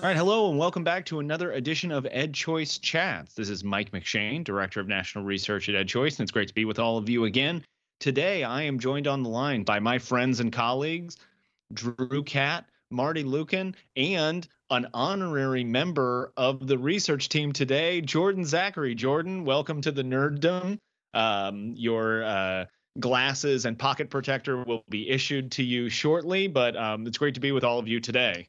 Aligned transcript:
All 0.00 0.06
right, 0.06 0.16
hello, 0.16 0.48
and 0.48 0.58
welcome 0.58 0.82
back 0.82 1.04
to 1.04 1.20
another 1.20 1.52
edition 1.52 1.92
of 1.92 2.04
EdChoice 2.04 2.80
Chats. 2.80 3.34
This 3.34 3.50
is 3.50 3.62
Mike 3.62 3.90
McShane, 3.90 4.42
Director 4.42 4.80
of 4.80 4.88
National 4.88 5.24
Research 5.24 5.68
at 5.68 5.74
EdChoice, 5.74 6.18
and 6.18 6.20
it's 6.20 6.30
great 6.30 6.48
to 6.48 6.54
be 6.54 6.64
with 6.64 6.78
all 6.78 6.96
of 6.96 7.10
you 7.10 7.26
again. 7.26 7.62
Today, 7.98 8.42
I 8.42 8.62
am 8.62 8.78
joined 8.78 9.06
on 9.06 9.22
the 9.22 9.28
line 9.28 9.62
by 9.62 9.78
my 9.78 9.98
friends 9.98 10.40
and 10.40 10.50
colleagues, 10.50 11.18
Drew 11.74 12.22
Catt, 12.24 12.64
Marty 12.90 13.22
Lueken, 13.24 13.74
and 13.94 14.48
an 14.70 14.88
honorary 14.94 15.64
member 15.64 16.32
of 16.34 16.66
the 16.66 16.78
research 16.78 17.28
team 17.28 17.52
today, 17.52 18.00
Jordan 18.00 18.46
Zachary. 18.46 18.94
Jordan, 18.94 19.44
welcome 19.44 19.82
to 19.82 19.92
the 19.92 20.02
nerddom. 20.02 20.78
Um, 21.12 21.74
your 21.76 22.24
uh, 22.24 22.64
glasses 22.98 23.66
and 23.66 23.78
pocket 23.78 24.08
protector 24.08 24.64
will 24.64 24.82
be 24.88 25.10
issued 25.10 25.52
to 25.52 25.62
you 25.62 25.90
shortly, 25.90 26.48
but 26.48 26.74
um, 26.74 27.06
it's 27.06 27.18
great 27.18 27.34
to 27.34 27.40
be 27.40 27.52
with 27.52 27.64
all 27.64 27.78
of 27.78 27.86
you 27.86 28.00
today. 28.00 28.48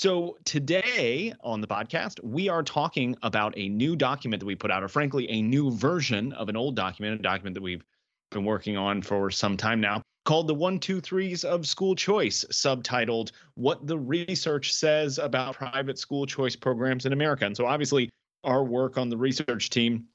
So, 0.00 0.38
today 0.46 1.34
on 1.42 1.60
the 1.60 1.66
podcast, 1.66 2.24
we 2.24 2.48
are 2.48 2.62
talking 2.62 3.14
about 3.22 3.52
a 3.58 3.68
new 3.68 3.94
document 3.94 4.40
that 4.40 4.46
we 4.46 4.54
put 4.54 4.70
out, 4.70 4.82
or 4.82 4.88
frankly, 4.88 5.28
a 5.28 5.42
new 5.42 5.70
version 5.70 6.32
of 6.32 6.48
an 6.48 6.56
old 6.56 6.74
document, 6.74 7.20
a 7.20 7.22
document 7.22 7.52
that 7.52 7.62
we've 7.62 7.84
been 8.30 8.46
working 8.46 8.78
on 8.78 9.02
for 9.02 9.30
some 9.30 9.58
time 9.58 9.78
now, 9.78 10.00
called 10.24 10.46
the 10.46 10.54
One, 10.54 10.78
Two, 10.78 11.02
Threes 11.02 11.44
of 11.44 11.66
School 11.66 11.94
Choice, 11.94 12.46
subtitled 12.50 13.32
What 13.56 13.86
the 13.86 13.98
Research 13.98 14.72
Says 14.72 15.18
About 15.18 15.56
Private 15.56 15.98
School 15.98 16.24
Choice 16.24 16.56
Programs 16.56 17.04
in 17.04 17.12
America. 17.12 17.44
And 17.44 17.54
so, 17.54 17.66
obviously, 17.66 18.08
our 18.42 18.64
work 18.64 18.96
on 18.96 19.10
the 19.10 19.18
research 19.18 19.68
team, 19.68 20.06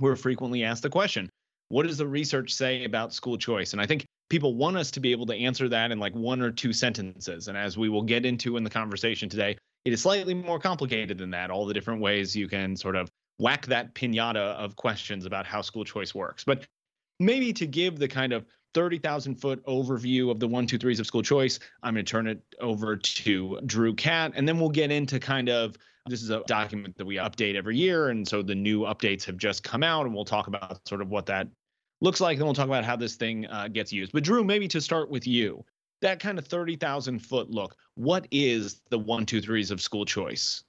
we're 0.00 0.16
frequently 0.16 0.64
asked 0.64 0.82
the 0.82 0.90
question 0.90 1.30
what 1.68 1.86
does 1.86 1.98
the 1.98 2.08
research 2.08 2.52
say 2.52 2.82
about 2.82 3.14
school 3.14 3.38
choice? 3.38 3.72
And 3.72 3.80
I 3.80 3.86
think 3.86 4.04
people 4.28 4.54
want 4.54 4.76
us 4.76 4.90
to 4.92 5.00
be 5.00 5.12
able 5.12 5.26
to 5.26 5.34
answer 5.34 5.68
that 5.68 5.90
in 5.90 5.98
like 5.98 6.14
one 6.14 6.40
or 6.40 6.50
two 6.50 6.72
sentences. 6.72 7.48
And 7.48 7.56
as 7.56 7.78
we 7.78 7.88
will 7.88 8.02
get 8.02 8.26
into 8.26 8.56
in 8.56 8.64
the 8.64 8.70
conversation 8.70 9.28
today, 9.28 9.56
it 9.84 9.92
is 9.92 10.02
slightly 10.02 10.34
more 10.34 10.58
complicated 10.58 11.18
than 11.18 11.30
that, 11.30 11.50
all 11.50 11.66
the 11.66 11.74
different 11.74 12.00
ways 12.00 12.36
you 12.36 12.48
can 12.48 12.76
sort 12.76 12.96
of 12.96 13.10
whack 13.38 13.66
that 13.66 13.94
pinata 13.94 14.54
of 14.56 14.76
questions 14.76 15.24
about 15.24 15.46
how 15.46 15.62
school 15.62 15.84
choice 15.84 16.14
works. 16.14 16.44
But 16.44 16.66
maybe 17.20 17.52
to 17.54 17.66
give 17.66 17.98
the 17.98 18.08
kind 18.08 18.32
of 18.32 18.44
30,000 18.74 19.36
foot 19.36 19.64
overview 19.64 20.30
of 20.30 20.40
the 20.40 20.48
one, 20.48 20.66
two, 20.66 20.78
threes 20.78 21.00
of 21.00 21.06
school 21.06 21.22
choice, 21.22 21.58
I'm 21.82 21.94
going 21.94 22.04
to 22.04 22.10
turn 22.10 22.26
it 22.26 22.42
over 22.60 22.96
to 22.96 23.60
Drew 23.64 23.94
Catt, 23.94 24.32
and 24.34 24.46
then 24.46 24.60
we'll 24.60 24.68
get 24.68 24.90
into 24.90 25.18
kind 25.18 25.48
of 25.48 25.76
this 26.06 26.22
is 26.22 26.30
a 26.30 26.42
document 26.46 26.96
that 26.96 27.04
we 27.04 27.16
update 27.16 27.54
every 27.54 27.76
year. 27.76 28.08
And 28.08 28.26
so 28.26 28.42
the 28.42 28.54
new 28.54 28.80
updates 28.82 29.24
have 29.24 29.36
just 29.36 29.62
come 29.62 29.82
out, 29.82 30.06
and 30.06 30.14
we'll 30.14 30.24
talk 30.24 30.46
about 30.46 30.86
sort 30.88 31.02
of 31.02 31.10
what 31.10 31.26
that 31.26 31.48
looks 32.00 32.20
like. 32.20 32.38
Then 32.38 32.46
we'll 32.46 32.54
talk 32.54 32.66
about 32.66 32.84
how 32.84 32.96
this 32.96 33.16
thing 33.16 33.46
uh, 33.46 33.68
gets 33.68 33.92
used. 33.92 34.12
But 34.12 34.24
Drew, 34.24 34.44
maybe 34.44 34.68
to 34.68 34.80
start 34.80 35.10
with 35.10 35.26
you, 35.26 35.64
that 36.00 36.20
kind 36.20 36.38
of 36.38 36.46
30,000 36.46 37.18
foot 37.18 37.50
look, 37.50 37.76
what 37.94 38.26
is 38.30 38.80
the 38.90 38.98
one, 38.98 39.26
two, 39.26 39.40
threes 39.40 39.70
of 39.70 39.80
school 39.80 40.04
choice? 40.04 40.62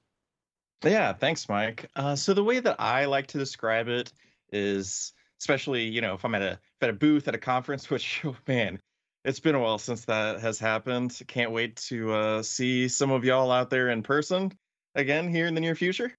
Yeah, 0.84 1.14
thanks, 1.14 1.50
Mike. 1.50 1.88
Uh, 1.96 2.16
so 2.16 2.34
the 2.34 2.44
way 2.44 2.60
that 2.60 2.78
I 2.80 3.06
like 3.06 3.28
to 3.28 3.38
describe 3.38 3.88
it 3.88 4.12
is, 4.52 5.14
especially 5.40 5.84
you 5.84 6.02
know, 6.02 6.14
if 6.14 6.24
I'm 6.24 6.36
at 6.36 6.42
a 6.42 6.60
at 6.82 6.90
a 6.90 6.94
booth 6.94 7.28
at 7.28 7.36
a 7.36 7.40
conference, 7.40 7.90
which 7.90 8.22
oh, 8.26 8.36
man, 8.48 8.80
it's 9.26 9.40
been 9.40 9.56
a 9.56 9.60
while 9.60 9.78
since 9.78 10.06
that 10.06 10.40
has 10.40 10.58
happened. 10.58 11.20
Can't 11.28 11.52
wait 11.52 11.76
to 11.88 12.14
uh, 12.14 12.44
see 12.44 12.88
some 12.88 13.12
of 13.12 13.26
y'all 13.26 13.52
out 13.52 13.70
there 13.70 13.90
in 13.90 14.04
person 14.04 14.52
again 14.96 15.28
here 15.28 15.48
in 15.48 15.54
the 15.54 15.62
near 15.62 15.76
future 15.76 16.14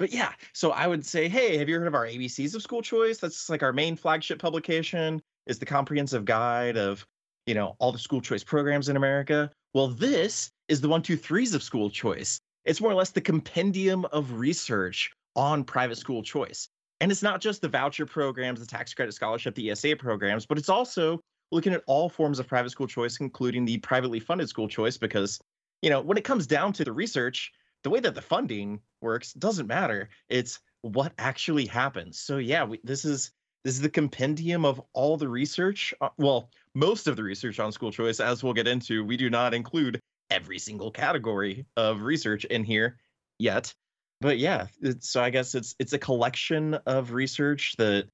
but 0.00 0.14
yeah, 0.14 0.32
so 0.54 0.70
I 0.70 0.86
would 0.86 1.04
say, 1.04 1.28
hey, 1.28 1.58
have 1.58 1.68
you 1.68 1.78
heard 1.78 1.86
of 1.86 1.94
our 1.94 2.06
ABCs 2.06 2.54
of 2.54 2.62
school 2.62 2.80
choice? 2.80 3.18
That's 3.18 3.50
like 3.50 3.62
our 3.62 3.72
main 3.72 3.96
flagship 3.96 4.38
publication 4.38 5.20
is 5.46 5.58
the 5.58 5.66
comprehensive 5.66 6.24
guide 6.24 6.78
of, 6.78 7.06
you 7.44 7.54
know, 7.54 7.76
all 7.78 7.92
the 7.92 7.98
school 7.98 8.22
choice 8.22 8.42
programs 8.42 8.88
in 8.88 8.96
America. 8.96 9.50
Well, 9.74 9.88
this 9.88 10.50
is 10.68 10.80
the 10.80 10.88
one, 10.88 11.02
two, 11.02 11.18
threes 11.18 11.52
of 11.52 11.62
school 11.62 11.90
choice. 11.90 12.40
It's 12.64 12.80
more 12.80 12.90
or 12.90 12.94
less 12.94 13.10
the 13.10 13.20
compendium 13.20 14.06
of 14.06 14.32
research 14.40 15.10
on 15.36 15.64
private 15.64 15.98
school 15.98 16.22
choice. 16.22 16.70
And 17.02 17.12
it's 17.12 17.22
not 17.22 17.42
just 17.42 17.60
the 17.60 17.68
voucher 17.68 18.06
programs, 18.06 18.60
the 18.60 18.66
tax 18.66 18.94
credit 18.94 19.12
scholarship, 19.12 19.54
the 19.54 19.70
ESA 19.70 19.96
programs, 19.96 20.46
but 20.46 20.56
it's 20.56 20.70
also 20.70 21.20
looking 21.52 21.74
at 21.74 21.82
all 21.86 22.08
forms 22.08 22.38
of 22.38 22.48
private 22.48 22.70
school 22.70 22.86
choice, 22.86 23.20
including 23.20 23.66
the 23.66 23.76
privately 23.78 24.18
funded 24.18 24.48
school 24.48 24.66
choice, 24.66 24.96
because, 24.96 25.38
you 25.82 25.90
know, 25.90 26.00
when 26.00 26.16
it 26.16 26.24
comes 26.24 26.46
down 26.46 26.72
to 26.72 26.84
the 26.84 26.92
research, 26.92 27.52
the 27.82 27.90
way 27.90 28.00
that 28.00 28.14
the 28.14 28.22
funding 28.22 28.80
works 29.00 29.32
doesn't 29.32 29.66
matter. 29.66 30.08
It's 30.28 30.60
what 30.82 31.12
actually 31.18 31.66
happens. 31.66 32.18
So 32.18 32.38
yeah, 32.38 32.64
we, 32.64 32.80
this 32.84 33.04
is 33.04 33.32
this 33.64 33.74
is 33.74 33.80
the 33.80 33.90
compendium 33.90 34.64
of 34.64 34.80
all 34.92 35.16
the 35.16 35.28
research. 35.28 35.92
Uh, 36.00 36.08
well, 36.16 36.50
most 36.74 37.06
of 37.06 37.16
the 37.16 37.22
research 37.22 37.60
on 37.60 37.72
school 37.72 37.90
choice, 37.90 38.20
as 38.20 38.42
we'll 38.42 38.54
get 38.54 38.66
into. 38.66 39.04
We 39.04 39.16
do 39.16 39.28
not 39.28 39.52
include 39.52 40.00
every 40.30 40.58
single 40.58 40.90
category 40.90 41.66
of 41.76 42.02
research 42.02 42.44
in 42.46 42.64
here 42.64 42.96
yet. 43.38 43.74
But 44.20 44.38
yeah, 44.38 44.66
so 45.00 45.22
I 45.22 45.30
guess 45.30 45.54
it's 45.54 45.74
it's 45.78 45.92
a 45.92 45.98
collection 45.98 46.74
of 46.86 47.12
research 47.12 47.74
that 47.78 48.06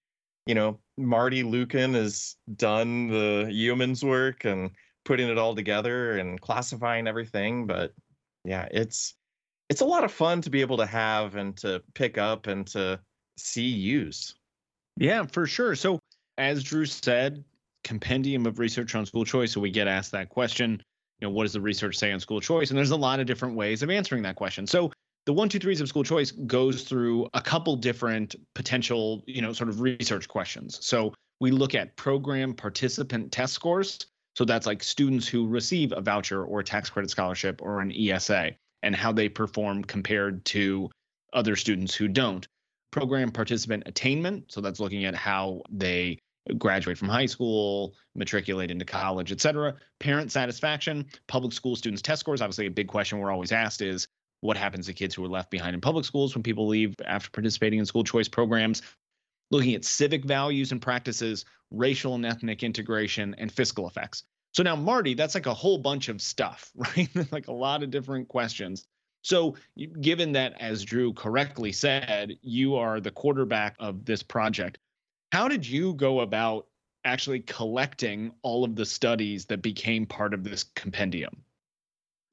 you 0.47 0.55
know 0.55 0.79
Marty 0.97 1.43
Lueken 1.43 1.95
has 1.95 2.37
done 2.57 3.09
the 3.09 3.49
yeoman's 3.51 4.05
work 4.05 4.45
and 4.45 4.71
putting 5.05 5.29
it 5.29 5.39
all 5.39 5.55
together 5.55 6.19
and 6.19 6.41
classifying 6.41 7.07
everything. 7.09 7.67
But 7.67 7.93
yeah, 8.45 8.69
it's 8.71 9.15
it's 9.69 9.81
a 9.81 9.85
lot 9.85 10.05
of 10.05 10.13
fun 10.13 10.41
to 10.43 10.51
be 10.51 10.61
able 10.61 10.77
to 10.77 10.87
have 10.87 11.35
and 11.35 11.57
to 11.59 11.83
pick 11.95 12.19
up 12.19 12.47
and 12.47 12.67
to 12.69 13.01
see 13.37 13.67
use. 13.67 14.35
Yeah, 14.97 15.25
for 15.27 15.47
sure. 15.47 15.75
So, 15.75 15.99
as 16.39 16.63
Drew 16.63 16.87
said, 16.87 17.45
compendium 17.85 18.47
of 18.47 18.59
research 18.59 18.95
on 18.95 19.07
school 19.07 19.25
choice. 19.25 19.53
So 19.53 19.61
we 19.61 19.71
get 19.71 19.89
asked 19.89 20.13
that 20.13 20.29
question. 20.29 20.83
You 21.21 21.29
know, 21.29 21.31
what 21.33 21.45
does 21.45 21.53
the 21.53 21.61
research 21.61 21.97
say 21.97 22.13
on 22.13 22.21
school 22.21 22.41
choice? 22.41 22.71
And 22.71 22.77
there's 22.77 22.91
a 22.91 22.97
lot 22.97 23.21
of 23.21 23.27
different 23.27 23.55
ways 23.55 23.83
of 23.83 23.91
answering 23.91 24.23
that 24.25 24.37
question. 24.37 24.67
So 24.67 24.93
the 25.25 25.33
one, 25.33 25.49
two, 25.49 25.59
threes 25.59 25.81
of 25.81 25.89
school 25.89 26.05
choice 26.05 26.31
goes 26.31 26.83
through 26.83 27.29
a 27.33 27.41
couple 27.41 27.77
different 27.77 28.35
potential, 28.55 29.23
you 29.27 29.41
know, 29.41 29.53
sort 29.53 29.69
of 29.69 29.81
research 29.81 30.29
questions. 30.29 30.79
So 30.85 31.15
we 31.41 31.51
look 31.51 31.75
at 31.75 31.97
program 31.97 32.55
participant 32.55 33.33
test 33.33 33.55
scores. 33.55 34.07
So 34.35 34.45
that's 34.45 34.67
like 34.67 34.83
students 34.83 35.27
who 35.27 35.47
receive 35.47 35.93
a 35.93 36.01
voucher 36.01 36.45
or 36.45 36.61
a 36.61 36.65
tax 36.65 36.91
credit 36.91 37.11
scholarship 37.11 37.63
or 37.63 37.81
an 37.81 37.93
ESA 37.93 38.51
and 38.87 38.95
how 38.95 39.11
they 39.11 39.29
perform 39.29 39.83
compared 39.83 40.45
to 40.45 40.89
other 41.33 41.57
students 41.57 41.93
who 41.93 42.07
don't. 42.07 42.47
Program 42.93 43.33
participant 43.33 43.83
attainment, 43.85 44.45
so 44.51 44.61
that's 44.61 44.79
looking 44.79 45.05
at 45.05 45.15
how 45.17 45.61
they 45.71 46.21
graduate 46.57 46.97
from 46.97 47.09
high 47.09 47.27
school, 47.27 47.97
matriculate 48.15 48.71
into 48.71 48.85
college, 48.85 49.33
et 49.33 49.41
cetera. 49.41 49.75
Parent 49.99 50.31
satisfaction, 50.31 51.05
public 51.27 51.53
school 51.53 51.75
students 51.75 52.01
test 52.01 52.21
scores. 52.21 52.41
Obviously, 52.41 52.67
a 52.67 52.71
big 52.71 52.87
question 52.87 53.19
we're 53.19 53.33
always 53.33 53.51
asked 53.51 53.83
is 53.83 54.07
what 54.41 54.57
happens 54.57 54.87
to 54.87 54.95
kids 54.95 55.17
who 55.17 55.25
are 55.25 55.29
left 55.29 55.51
behind 55.51 55.75
in 55.75 55.81
public 55.81 56.05
schools 56.05 56.37
when 56.37 56.45
people 56.45 56.69
leave 56.69 56.95
after 57.05 57.29
participating 57.31 57.81
in 57.81 57.87
school 57.87 58.05
choice 58.05 58.29
programs. 58.29 58.83
Looking 59.51 59.75
at 59.75 59.85
civic 59.85 60.25
values 60.25 60.71
and 60.71 60.81
practices, 60.81 61.45
racial 61.73 62.15
and 62.15 62.25
ethnic 62.25 62.63
integration, 62.63 63.35
and 63.37 63.51
fiscal 63.51 63.89
effects. 63.89 64.23
So 64.53 64.63
now, 64.63 64.77
Marty, 64.77 65.15
that's 65.15 65.35
like 65.35 65.47
a 65.47 65.55
whole 65.55 65.79
bunch 65.79 66.09
of 66.09 66.23
stuff, 66.23 66.71
right? 66.77 67.09
like 67.31 67.49
a 67.49 67.53
lot 67.53 67.83
of 67.83 67.91
different 67.91 68.29
questions. 68.29 68.87
So, 69.23 69.57
given 70.01 70.31
that, 70.33 70.55
as 70.61 70.85
Drew 70.85 71.13
correctly 71.13 71.73
said, 71.73 72.39
you 72.43 72.77
are 72.77 73.01
the 73.01 73.11
quarterback 73.11 73.75
of 73.81 74.05
this 74.05 74.23
project, 74.23 74.79
how 75.33 75.49
did 75.49 75.67
you 75.67 75.95
go 75.95 76.21
about 76.21 76.69
actually 77.05 77.41
collecting 77.41 78.33
all 78.43 78.63
of 78.63 78.77
the 78.77 78.87
studies 78.87 79.45
that 79.47 79.63
became 79.63 80.07
part 80.07 80.33
of 80.33 80.45
this 80.45 80.63
compendium? 80.63 81.43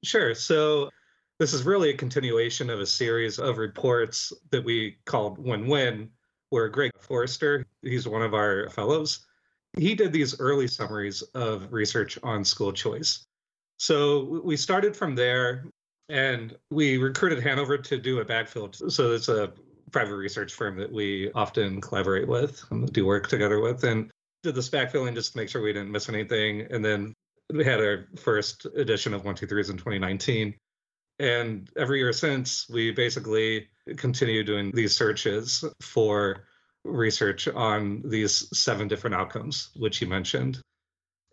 Sure. 0.03 0.35
So, 0.35 0.91
this 1.39 1.51
is 1.51 1.63
really 1.63 1.89
a 1.89 1.97
continuation 1.97 2.69
of 2.69 2.79
a 2.79 2.85
series 2.85 3.39
of 3.39 3.57
reports 3.57 4.31
that 4.51 4.63
we 4.63 4.97
called 5.05 5.39
Win 5.39 5.67
Win, 5.67 6.09
where 6.51 6.69
Greg 6.69 6.91
Forster, 6.99 7.65
he's 7.81 8.07
one 8.07 8.21
of 8.21 8.35
our 8.35 8.69
fellows, 8.69 9.25
he 9.77 9.95
did 9.95 10.13
these 10.13 10.39
early 10.39 10.67
summaries 10.67 11.21
of 11.33 11.71
research 11.71 12.19
on 12.23 12.43
school 12.45 12.71
choice. 12.71 13.25
So 13.77 14.41
we 14.43 14.55
started 14.55 14.95
from 14.95 15.15
there 15.15 15.65
and 16.09 16.55
we 16.69 16.97
recruited 16.97 17.41
Hanover 17.43 17.77
to 17.77 17.97
do 17.97 18.19
a 18.19 18.25
backfill. 18.25 18.91
So 18.91 19.11
it's 19.11 19.29
a 19.29 19.53
private 19.91 20.15
research 20.15 20.53
firm 20.53 20.77
that 20.77 20.91
we 20.91 21.31
often 21.33 21.81
collaborate 21.81 22.27
with 22.27 22.63
and 22.71 22.91
do 22.91 23.05
work 23.05 23.27
together 23.27 23.59
with 23.59 23.83
and 23.83 24.11
did 24.43 24.55
this 24.55 24.69
backfilling 24.69 25.15
just 25.15 25.33
to 25.33 25.37
make 25.37 25.49
sure 25.49 25.61
we 25.61 25.73
didn't 25.73 25.91
miss 25.91 26.09
anything. 26.09 26.67
And 26.69 26.83
then 26.83 27.13
we 27.51 27.63
had 27.63 27.79
our 27.79 28.07
first 28.17 28.65
edition 28.75 29.13
of 29.13 29.23
123s 29.23 29.69
in 29.69 29.77
2019. 29.77 30.53
And 31.19 31.69
every 31.77 31.99
year 31.99 32.13
since, 32.13 32.67
we 32.69 32.91
basically 32.91 33.67
continue 33.97 34.43
doing 34.43 34.71
these 34.71 34.95
searches 34.95 35.63
for 35.81 36.45
research 36.83 37.47
on 37.47 38.01
these 38.05 38.47
seven 38.57 38.87
different 38.87 39.15
outcomes, 39.15 39.69
which 39.75 40.01
you 40.01 40.07
mentioned. 40.07 40.59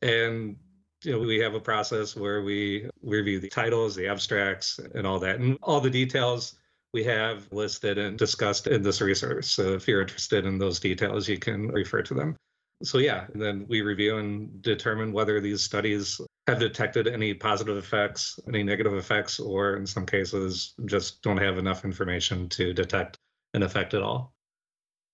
And 0.02 0.56
you 1.04 1.12
know, 1.12 1.18
we 1.18 1.38
have 1.38 1.54
a 1.54 1.60
process 1.60 2.14
where 2.14 2.42
we 2.42 2.88
review 3.02 3.40
the 3.40 3.48
titles, 3.48 3.94
the 3.94 4.08
abstracts, 4.08 4.78
and 4.94 5.06
all 5.06 5.18
that, 5.20 5.40
and 5.40 5.58
all 5.62 5.80
the 5.80 5.90
details 5.90 6.54
we 6.92 7.04
have 7.04 7.46
listed 7.52 7.98
and 7.98 8.18
discussed 8.18 8.66
in 8.66 8.82
this 8.82 9.00
research. 9.00 9.44
So 9.44 9.74
if 9.74 9.86
you're 9.86 10.02
interested 10.02 10.44
in 10.44 10.58
those 10.58 10.80
details, 10.80 11.28
you 11.28 11.38
can 11.38 11.68
refer 11.68 12.02
to 12.02 12.14
them. 12.14 12.36
So 12.82 12.98
yeah, 12.98 13.26
then 13.34 13.66
we 13.68 13.82
review 13.82 14.18
and 14.18 14.60
determine 14.62 15.12
whether 15.12 15.40
these 15.40 15.62
studies 15.62 16.20
have 16.46 16.58
detected 16.58 17.06
any 17.06 17.34
positive 17.34 17.76
effects, 17.76 18.40
any 18.48 18.62
negative 18.62 18.94
effects, 18.94 19.38
or 19.38 19.76
in 19.76 19.86
some 19.86 20.06
cases, 20.06 20.74
just 20.86 21.22
don't 21.22 21.36
have 21.36 21.58
enough 21.58 21.84
information 21.84 22.48
to 22.50 22.72
detect 22.72 23.18
an 23.54 23.62
effect 23.62 23.94
at 23.94 24.02
all. 24.02 24.32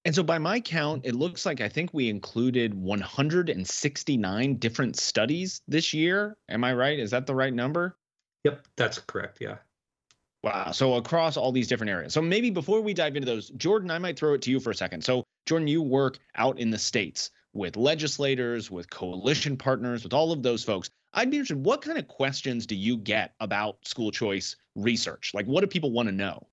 And 0.07 0.15
so, 0.15 0.23
by 0.23 0.39
my 0.39 0.61
count, 0.61 1.05
it 1.05 1.17
looks 1.17 1.45
like 1.45 1.61
I 1.61 1.69
think 1.69 1.93
we 1.93 2.09
included 2.09 2.73
169 2.75 4.55
different 4.55 4.97
studies 4.97 5.63
this 5.67 5.93
year. 5.93 6.37
Am 6.49 6.63
I 6.63 6.75
right? 6.75 6.97
Is 6.97 7.11
that 7.11 7.27
the 7.27 7.35
right 7.35 7.53
number? 7.53 7.97
Yep, 8.45 8.69
that's 8.77 9.01
correct. 9.01 9.39
Yeah. 9.41 9.57
Wow. 10.45 10.71
So, 10.71 10.95
across 10.95 11.37
all 11.37 11.51
these 11.51 11.67
different 11.67 11.91
areas. 11.91 12.13
So, 12.13 12.23
maybe 12.23 12.51
before 12.51 12.81
we 12.83 12.95
dive 12.95 13.17
into 13.17 13.27
those, 13.27 13.49
Jordan, 13.51 13.91
I 13.91 13.99
might 13.99 14.17
throw 14.17 14.35
it 14.35 14.43
to 14.43 14.51
you 14.53 14.61
for 14.61 14.71
a 14.71 14.77
second. 14.77 15.03
So, 15.03 15.25
Jordan, 15.45 15.67
you 15.67 15.83
work 15.83 16.21
out 16.37 16.61
in 16.61 16.71
the 16.71 16.79
States 16.79 17.33
with 17.53 17.77
legislators, 17.77 18.71
with 18.71 18.89
coalition 18.89 19.57
partners, 19.57 20.05
with 20.05 20.15
all 20.15 20.31
of 20.31 20.41
those 20.41 20.63
folks. 20.63 20.89
I'd 21.15 21.33
be 21.33 21.39
interested, 21.39 21.65
what 21.65 21.83
kind 21.83 21.99
of 21.99 22.07
questions 22.07 22.65
do 22.65 22.77
you 22.77 22.97
get 22.97 23.35
about 23.41 23.79
school 23.85 24.13
choice 24.13 24.55
research? 24.77 25.33
Like, 25.35 25.47
what 25.47 25.63
do 25.63 25.67
people 25.67 25.91
want 25.91 26.09
to 26.09 26.15
know? 26.15 26.47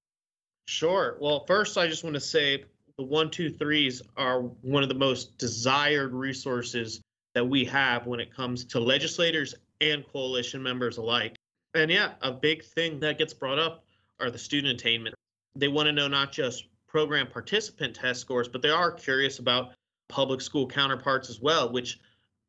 Sure. 0.65 1.17
Well, 1.21 1.45
first, 1.45 1.77
I 1.77 1.87
just 1.87 2.03
want 2.03 2.15
to 2.15 2.19
say 2.19 2.63
the 2.97 3.03
one, 3.03 3.31
two, 3.31 3.49
threes 3.49 4.01
are 4.17 4.41
one 4.41 4.83
of 4.83 4.89
the 4.89 4.95
most 4.95 5.37
desired 5.37 6.13
resources 6.13 7.01
that 7.33 7.47
we 7.47 7.65
have 7.65 8.05
when 8.05 8.19
it 8.19 8.33
comes 8.33 8.65
to 8.65 8.79
legislators 8.79 9.55
and 9.81 10.05
coalition 10.11 10.61
members 10.61 10.97
alike. 10.97 11.35
And 11.73 11.89
yeah, 11.89 12.13
a 12.21 12.31
big 12.31 12.63
thing 12.63 12.99
that 12.99 13.17
gets 13.17 13.33
brought 13.33 13.57
up 13.57 13.83
are 14.19 14.29
the 14.29 14.37
student 14.37 14.79
attainment. 14.79 15.15
They 15.55 15.67
want 15.67 15.87
to 15.87 15.91
know 15.91 16.07
not 16.07 16.31
just 16.31 16.65
program 16.87 17.27
participant 17.27 17.95
test 17.95 18.21
scores, 18.21 18.47
but 18.47 18.61
they 18.61 18.69
are 18.69 18.91
curious 18.91 19.39
about 19.39 19.73
public 20.07 20.41
school 20.41 20.67
counterparts 20.67 21.29
as 21.29 21.39
well, 21.39 21.71
which 21.71 21.99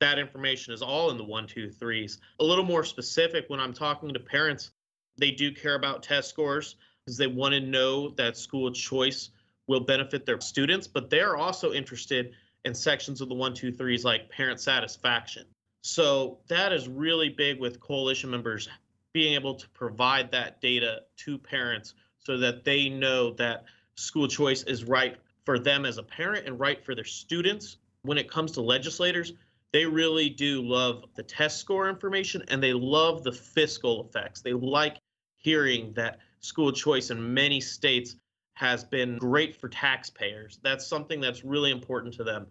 that 0.00 0.18
information 0.18 0.74
is 0.74 0.82
all 0.82 1.10
in 1.10 1.16
the 1.16 1.24
one, 1.24 1.46
two, 1.46 1.70
threes. 1.70 2.18
A 2.40 2.44
little 2.44 2.64
more 2.64 2.84
specific, 2.84 3.46
when 3.48 3.60
I'm 3.60 3.72
talking 3.72 4.12
to 4.12 4.20
parents, 4.20 4.72
they 5.16 5.30
do 5.30 5.50
care 5.52 5.76
about 5.76 6.02
test 6.02 6.28
scores 6.28 6.76
because 7.06 7.16
they 7.16 7.26
want 7.26 7.54
to 7.54 7.60
know 7.60 8.10
that 8.10 8.36
school 8.36 8.70
choice 8.70 9.30
will 9.66 9.80
benefit 9.80 10.26
their 10.26 10.40
students, 10.40 10.86
but 10.86 11.10
they're 11.10 11.36
also 11.36 11.72
interested 11.72 12.32
in 12.64 12.74
sections 12.74 13.20
of 13.20 13.28
the 13.28 13.34
one, 13.34 13.54
two, 13.54 13.72
threes 13.72 14.04
like 14.04 14.28
parent 14.30 14.60
satisfaction. 14.60 15.44
So 15.82 16.38
that 16.48 16.72
is 16.72 16.88
really 16.88 17.28
big 17.28 17.60
with 17.60 17.80
coalition 17.80 18.30
members 18.30 18.68
being 19.12 19.34
able 19.34 19.54
to 19.54 19.68
provide 19.70 20.30
that 20.32 20.60
data 20.60 21.02
to 21.16 21.38
parents 21.38 21.94
so 22.18 22.38
that 22.38 22.64
they 22.64 22.88
know 22.88 23.32
that 23.34 23.64
school 23.96 24.26
choice 24.26 24.62
is 24.64 24.84
right 24.84 25.16
for 25.44 25.58
them 25.58 25.84
as 25.84 25.98
a 25.98 26.02
parent 26.02 26.46
and 26.46 26.58
right 26.58 26.84
for 26.84 26.94
their 26.94 27.04
students. 27.04 27.76
When 28.02 28.18
it 28.18 28.30
comes 28.30 28.52
to 28.52 28.62
legislators, 28.62 29.34
they 29.72 29.84
really 29.84 30.30
do 30.30 30.62
love 30.62 31.04
the 31.14 31.22
test 31.22 31.58
score 31.58 31.88
information 31.88 32.42
and 32.48 32.62
they 32.62 32.72
love 32.72 33.24
the 33.24 33.32
fiscal 33.32 34.06
effects. 34.08 34.40
They 34.40 34.52
like 34.52 34.98
hearing 35.36 35.92
that 35.94 36.18
school 36.40 36.72
choice 36.72 37.10
in 37.10 37.34
many 37.34 37.60
states 37.60 38.16
has 38.54 38.84
been 38.84 39.18
great 39.18 39.54
for 39.54 39.68
taxpayers. 39.68 40.58
That's 40.62 40.86
something 40.86 41.20
that's 41.20 41.44
really 41.44 41.70
important 41.70 42.14
to 42.14 42.24
them. 42.24 42.46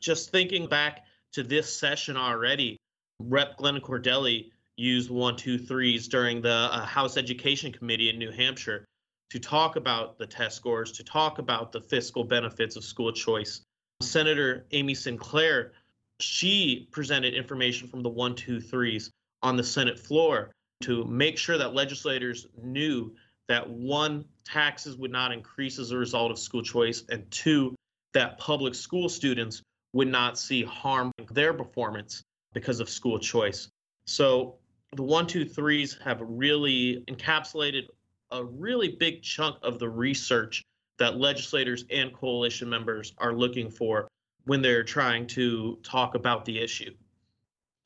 Just 0.00 0.30
thinking 0.30 0.66
back 0.66 1.04
to 1.32 1.42
this 1.42 1.72
session 1.72 2.16
already, 2.16 2.76
Rep. 3.20 3.56
Glenn 3.56 3.80
Cordelli 3.80 4.50
used 4.76 5.10
one, 5.10 5.36
two, 5.36 5.58
threes 5.58 6.08
during 6.08 6.42
the 6.42 6.68
uh, 6.72 6.84
House 6.84 7.16
Education 7.16 7.72
Committee 7.72 8.10
in 8.10 8.18
New 8.18 8.32
Hampshire 8.32 8.84
to 9.30 9.38
talk 9.38 9.76
about 9.76 10.18
the 10.18 10.26
test 10.26 10.56
scores, 10.56 10.92
to 10.92 11.04
talk 11.04 11.38
about 11.38 11.72
the 11.72 11.80
fiscal 11.80 12.24
benefits 12.24 12.76
of 12.76 12.84
school 12.84 13.12
choice. 13.12 13.62
Senator 14.00 14.66
Amy 14.72 14.94
Sinclair, 14.94 15.72
she 16.20 16.88
presented 16.90 17.34
information 17.34 17.88
from 17.88 18.02
the 18.02 18.08
one, 18.08 18.34
two, 18.34 18.60
threes 18.60 19.10
on 19.42 19.56
the 19.56 19.64
Senate 19.64 19.98
floor 19.98 20.52
to 20.82 21.04
make 21.04 21.38
sure 21.38 21.58
that 21.58 21.74
legislators 21.74 22.46
knew 22.62 23.14
that 23.48 23.68
one, 23.68 24.24
taxes 24.44 24.96
would 24.96 25.10
not 25.10 25.32
increase 25.32 25.78
as 25.78 25.90
a 25.90 25.96
result 25.96 26.30
of 26.30 26.38
school 26.38 26.62
choice, 26.62 27.04
and 27.10 27.28
two, 27.30 27.74
that 28.12 28.38
public 28.38 28.74
school 28.74 29.08
students 29.08 29.62
would 29.92 30.08
not 30.08 30.38
see 30.38 30.62
harm 30.62 31.12
in 31.18 31.26
their 31.30 31.54
performance 31.54 32.22
because 32.52 32.80
of 32.80 32.88
school 32.88 33.18
choice. 33.18 33.68
So 34.06 34.56
the 34.94 35.02
one, 35.02 35.26
two, 35.26 35.44
threes 35.44 35.98
have 36.04 36.20
really 36.20 37.04
encapsulated 37.08 37.86
a 38.30 38.44
really 38.44 38.88
big 38.88 39.22
chunk 39.22 39.56
of 39.62 39.78
the 39.78 39.88
research 39.88 40.62
that 40.98 41.18
legislators 41.18 41.84
and 41.90 42.12
coalition 42.12 42.68
members 42.68 43.12
are 43.18 43.32
looking 43.32 43.70
for 43.70 44.08
when 44.44 44.62
they're 44.62 44.84
trying 44.84 45.26
to 45.26 45.78
talk 45.82 46.14
about 46.14 46.44
the 46.44 46.60
issue. 46.60 46.92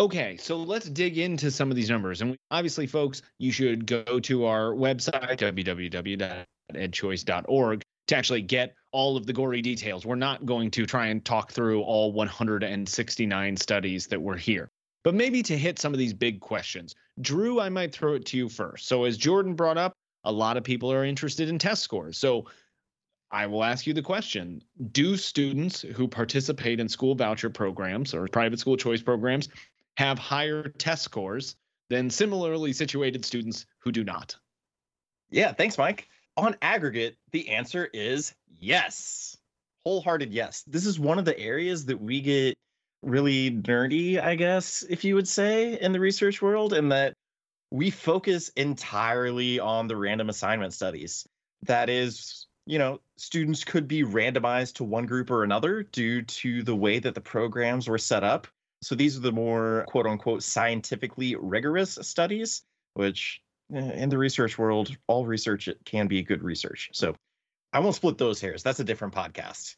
Okay, 0.00 0.37
so 0.37 0.59
let's 0.59 0.89
dig 0.89 1.19
into 1.19 1.50
some 1.50 1.71
of 1.71 1.77
these 1.77 1.91
numbers. 1.91 2.23
And 2.23 2.37
obviously, 2.53 2.87
folks, 2.87 3.21
you 3.39 3.50
should 3.50 3.85
go 3.85 4.21
to 4.21 4.45
our 4.45 4.71
website, 4.71 5.39
www.edchoice.org, 5.39 7.83
to 8.06 8.17
actually 8.17 8.43
get 8.43 8.77
all 8.93 9.17
of 9.17 9.27
the 9.27 9.33
gory 9.33 9.61
details. 9.61 10.06
We're 10.06 10.15
not 10.15 10.47
going 10.47 10.71
to 10.71 10.87
try 10.87 11.06
and 11.06 11.25
talk 11.25 11.50
through 11.50 11.83
all 11.83 12.12
169 12.12 13.56
studies 13.56 14.06
that 14.06 14.23
were 14.23 14.37
here, 14.37 14.71
but 15.03 15.17
maybe 15.17 15.43
to 15.43 15.59
hit 15.59 15.81
some 15.81 15.93
of 15.93 15.99
these 15.99 16.15
big 16.15 16.39
questions. 16.39 16.95
Drew, 17.21 17.59
I 17.59 17.69
might 17.69 17.93
throw 17.93 18.15
it 18.15 18.25
to 18.27 18.37
you 18.37 18.49
first. 18.49 18.87
So, 18.87 19.03
as 19.03 19.17
Jordan 19.17 19.55
brought 19.55 19.79
up, 19.79 19.95
a 20.23 20.31
lot 20.31 20.56
of 20.56 20.62
people 20.62 20.93
are 20.93 21.05
interested 21.05 21.49
in 21.49 21.59
test 21.59 21.83
scores. 21.83 22.19
So, 22.19 22.47
I 23.33 23.47
will 23.47 23.65
ask 23.65 23.85
you 23.87 23.93
the 23.93 24.00
question 24.00 24.62
Do 24.93 25.17
students 25.17 25.83
who 25.83 26.06
participate 26.06 26.79
in 26.79 26.89
school 26.89 27.17
voucher 27.17 27.50
programs 27.50 28.15
or 28.15 28.29
private 28.29 28.61
school 28.61 28.77
choice 28.77 29.03
programs 29.03 29.49
have 29.99 30.17
higher 30.17 30.69
test 30.79 31.03
scores 31.03 31.56
than 31.91 32.09
similarly 32.09 32.73
situated 32.73 33.25
students 33.25 33.67
who 33.81 33.91
do 33.91 34.05
not? 34.05 34.37
Yeah, 35.29 35.53
thanks, 35.53 35.77
Mike. 35.77 36.06
On 36.37 36.55
aggregate, 36.62 37.17
the 37.33 37.49
answer 37.49 37.89
is 37.93 38.33
yes. 38.61 39.37
Wholehearted 39.85 40.33
yes. 40.33 40.62
This 40.69 40.87
is 40.87 41.00
one 41.00 41.19
of 41.19 41.25
the 41.25 41.37
areas 41.37 41.87
that 41.87 42.00
we 42.00 42.21
get 42.21 42.55
really 43.03 43.50
nerdy, 43.50 44.23
I 44.23 44.37
guess, 44.37 44.85
if 44.89 45.03
you 45.03 45.17
would 45.17 45.27
say, 45.27 45.81
in 45.81 45.91
the 45.91 45.99
research 45.99 46.41
world, 46.41 46.75
and 46.75 46.93
that 46.93 47.15
we 47.73 47.91
focus 47.91 48.50
entirely 48.50 49.59
on 49.59 49.89
the 49.89 49.97
random 49.97 50.29
assignment 50.29 50.75
studies. 50.75 51.27
That 51.62 51.91
is, 51.91 52.47
you 52.67 52.79
know, 52.79 53.00
students 53.17 53.65
could 53.65 53.89
be 53.89 54.05
randomized 54.05 54.75
to 54.75 54.85
one 54.85 55.06
group 55.06 55.29
or 55.29 55.43
another 55.43 55.83
due 55.83 56.23
to 56.23 56.62
the 56.62 56.77
way 56.77 57.00
that 57.00 57.17
the 57.17 57.21
programs 57.21 57.89
were 57.89 57.99
set 57.99 58.23
up. 58.23 58.47
So 58.83 58.95
these 58.95 59.17
are 59.17 59.21
the 59.21 59.33
more 59.33 59.85
quote 59.89 60.07
unquote 60.07 60.43
scientifically 60.43 61.37
rigorous 61.37 61.99
studies, 62.02 62.62
which 62.95 63.41
eh, 63.75 63.79
in 63.79 64.09
the 64.09 64.19
research 64.19 64.59
world, 64.59 64.97
all 65.07 65.26
research 65.26 65.69
can 65.85 66.07
be 66.07 66.23
good 66.23 66.43
research. 66.43 66.91
So 66.93 67.14
I 67.73 67.81
won't 67.81 67.97
split 67.97 68.19
those 68.19 68.41
hairs. 68.41 68.62
That's 68.62 68.81
a 68.81 68.85
different 68.85 69.14
podcast. 69.14 69.76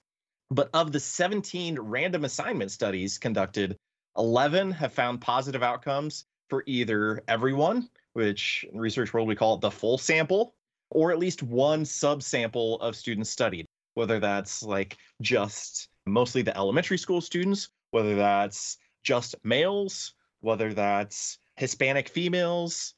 But 0.50 0.70
of 0.74 0.92
the 0.92 1.00
17 1.00 1.78
random 1.78 2.24
assignment 2.24 2.72
studies 2.72 3.18
conducted, 3.18 3.76
11 4.16 4.72
have 4.72 4.92
found 4.92 5.20
positive 5.20 5.62
outcomes 5.62 6.24
for 6.48 6.64
either 6.66 7.22
everyone, 7.28 7.88
which 8.12 8.66
in 8.72 8.78
research 8.78 9.14
world 9.14 9.28
we 9.28 9.36
call 9.36 9.54
it 9.54 9.60
the 9.60 9.70
full 9.70 9.96
sample, 9.96 10.54
or 10.90 11.12
at 11.12 11.18
least 11.18 11.42
one 11.42 11.84
subsample 11.84 12.80
of 12.80 12.96
students 12.96 13.30
studied, 13.30 13.66
whether 13.94 14.18
that's 14.18 14.62
like 14.62 14.98
just 15.22 15.88
mostly 16.06 16.42
the 16.42 16.56
elementary 16.56 16.98
school 16.98 17.20
students, 17.20 17.70
whether 17.92 18.16
that's 18.16 18.78
just 19.02 19.34
males, 19.44 20.14
whether 20.40 20.72
that's 20.74 21.38
Hispanic 21.56 22.08
females. 22.08 22.94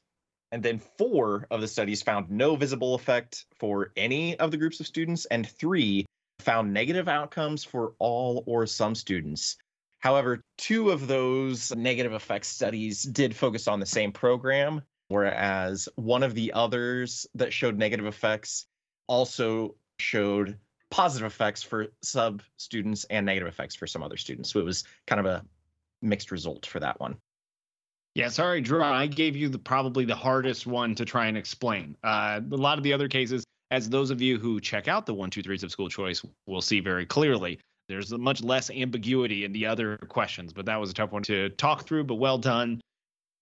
And 0.51 0.61
then 0.61 0.79
four 0.97 1.47
of 1.49 1.61
the 1.61 1.67
studies 1.67 2.03
found 2.03 2.29
no 2.29 2.55
visible 2.55 2.93
effect 2.93 3.45
for 3.59 3.91
any 3.97 4.37
of 4.39 4.51
the 4.51 4.57
groups 4.57 4.79
of 4.79 4.85
students, 4.85 5.25
and 5.25 5.49
three 5.49 6.05
found 6.39 6.73
negative 6.73 7.07
outcomes 7.07 7.63
for 7.63 7.93
all 7.99 8.43
or 8.45 8.67
some 8.67 8.93
students. 8.93 9.57
However, 9.99 10.41
two 10.57 10.91
of 10.91 11.07
those 11.07 11.73
negative 11.75 12.13
effects 12.13 12.49
studies 12.49 13.03
did 13.03 13.35
focus 13.35 13.67
on 13.67 13.79
the 13.79 13.85
same 13.85 14.11
program, 14.11 14.81
whereas 15.07 15.87
one 15.95 16.23
of 16.23 16.35
the 16.35 16.51
others 16.53 17.25
that 17.35 17.53
showed 17.53 17.77
negative 17.77 18.05
effects 18.05 18.65
also 19.07 19.75
showed 19.97 20.59
positive 20.91 21.25
effects 21.25 21.63
for 21.63 21.87
sub 22.03 22.43
students 22.57 23.05
and 23.05 23.25
negative 23.25 23.47
effects 23.47 23.75
for 23.75 23.87
some 23.87 24.03
other 24.03 24.17
students. 24.17 24.51
So 24.51 24.59
it 24.59 24.65
was 24.65 24.83
kind 25.07 25.19
of 25.19 25.25
a 25.25 25.43
mixed 26.03 26.31
result 26.31 26.65
for 26.65 26.79
that 26.79 26.99
one. 26.99 27.17
Yeah, 28.15 28.29
sorry, 28.29 28.61
Drew. 28.61 28.83
I 28.83 29.07
gave 29.07 29.35
you 29.35 29.49
the 29.49 29.57
probably 29.57 30.05
the 30.05 30.15
hardest 30.15 30.67
one 30.67 30.93
to 30.95 31.05
try 31.05 31.25
and 31.25 31.37
explain. 31.37 31.97
Uh, 32.03 32.41
a 32.51 32.55
lot 32.55 32.77
of 32.77 32.83
the 32.83 32.93
other 32.93 33.07
cases, 33.07 33.43
as 33.71 33.89
those 33.89 34.11
of 34.11 34.21
you 34.21 34.37
who 34.37 34.59
check 34.59 34.87
out 34.87 35.07
the 35.07 35.13
one, 35.13 35.31
two, 35.31 35.41
threes 35.41 35.63
of 35.63 35.71
school 35.71 35.89
choice 35.89 36.23
will 36.45 36.61
see 36.61 36.79
very 36.79 37.07
clearly, 37.07 37.59
there's 37.89 38.11
much 38.11 38.43
less 38.43 38.69
ambiguity 38.69 39.45
in 39.45 39.51
the 39.51 39.65
other 39.65 39.97
questions. 39.97 40.53
But 40.53 40.65
that 40.67 40.79
was 40.79 40.91
a 40.91 40.93
tough 40.93 41.11
one 41.11 41.23
to 41.23 41.49
talk 41.49 41.85
through. 41.85 42.03
But 42.03 42.15
well 42.15 42.37
done. 42.37 42.81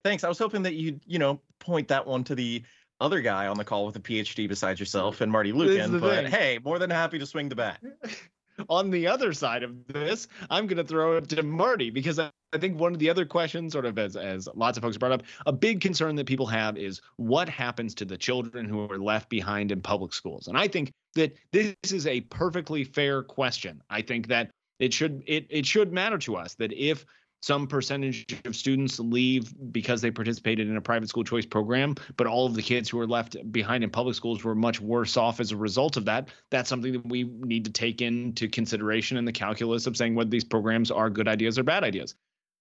Thanks. 0.06 0.24
I 0.24 0.30
was 0.30 0.40
hoping 0.40 0.64
that 0.64 0.74
you'd, 0.74 1.02
you 1.06 1.20
know, 1.20 1.42
point 1.60 1.90
that 1.90 2.08
one 2.08 2.24
to 2.24 2.36
the 2.36 2.64
other 3.02 3.20
guy 3.20 3.48
on 3.48 3.58
the 3.58 3.66
call 3.66 3.86
with 3.86 3.96
a 3.98 4.00
PhD 4.00 4.48
besides 4.48 4.80
yourself 4.80 5.22
and 5.22 5.32
Marty 5.32 5.52
Lueken. 5.52 6.00
But 6.00 6.24
thing. 6.24 6.32
hey, 6.32 6.60
more 6.64 6.80
than 6.80 6.90
happy 6.90 7.20
to 7.20 7.26
swing 7.26 7.50
the 7.50 7.56
bat. 7.56 7.80
on 8.70 8.90
the 8.90 9.08
other 9.08 9.34
side 9.34 9.64
of 9.64 9.88
this, 9.88 10.28
I'm 10.50 10.68
going 10.68 10.78
to 10.78 10.84
throw 10.84 11.18
it 11.18 11.30
to 11.30 11.44
Marty 11.44 11.90
because 11.90 12.20
I, 12.20 12.32
think 12.60 12.78
one 12.78 12.92
of 12.92 13.00
the 13.00 13.10
other 13.10 13.26
questions, 13.26 13.72
sort 13.72 13.86
of 13.86 13.98
as, 13.98 14.18
as 14.18 14.50
lots 14.56 14.78
of 14.78 14.84
folks 14.84 14.98
brought 14.98 15.14
up, 15.14 15.24
a 15.46 15.54
big 15.54 15.80
concern 15.80 16.16
that 16.18 16.26
people 16.26 16.46
have 16.48 16.78
is 16.78 17.02
what 17.16 17.48
happens 17.48 17.96
to 17.96 18.06
the 18.06 18.18
children 18.18 18.66
who 18.66 18.90
are 18.90 19.00
left 19.00 19.30
behind 19.30 19.72
in 19.72 19.82
public 19.82 20.14
schools. 20.14 20.48
And 20.48 20.58
I 20.58 20.68
think 20.68 20.92
that 21.16 21.34
this 21.54 21.76
is 21.92 22.08
a 22.08 22.22
perfectly 22.22 22.84
fair 22.84 23.24
question. 23.24 23.82
I 23.90 24.02
think 24.02 24.28
that 24.28 24.52
it 24.80 24.94
should 24.94 25.24
it 25.28 25.46
it 25.50 25.66
should 25.66 25.94
matter 25.94 26.18
to 26.18 26.36
us 26.36 26.56
that 26.56 26.74
if 26.74 27.06
some 27.42 27.68
percentage 27.68 28.26
of 28.46 28.56
students 28.56 29.00
leave 29.00 29.54
because 29.72 30.02
they 30.02 30.12
participated 30.12 30.70
in 30.70 30.78
a 30.78 30.82
private 30.82 31.10
school 31.10 31.24
choice 31.24 31.46
program, 31.46 31.96
but 32.16 32.28
all 32.28 32.46
of 32.46 32.54
the 32.54 32.62
kids 32.62 32.88
who 32.88 33.00
are 33.00 33.08
left 33.08 33.36
behind 33.52 33.84
in 33.84 33.90
public 33.90 34.16
schools 34.16 34.44
were 34.44 34.56
much 34.56 34.80
worse 34.80 35.18
off 35.18 35.40
as 35.40 35.52
a 35.52 35.58
result 35.58 35.98
of 35.98 36.06
that. 36.06 36.30
That's 36.52 36.70
something 36.70 36.94
that 36.94 37.06
we 37.08 37.24
need 37.24 37.66
to 37.66 37.72
take 37.72 38.02
into 38.02 38.48
consideration 38.48 39.18
in 39.18 39.26
the 39.26 39.32
calculus 39.32 39.88
of 39.88 39.98
saying 39.98 40.16
whether 40.16 40.30
these 40.30 40.44
programs 40.44 40.92
are 40.92 41.10
good 41.10 41.28
ideas 41.28 41.58
or 41.58 41.64
bad 41.64 41.84
ideas. 41.84 42.16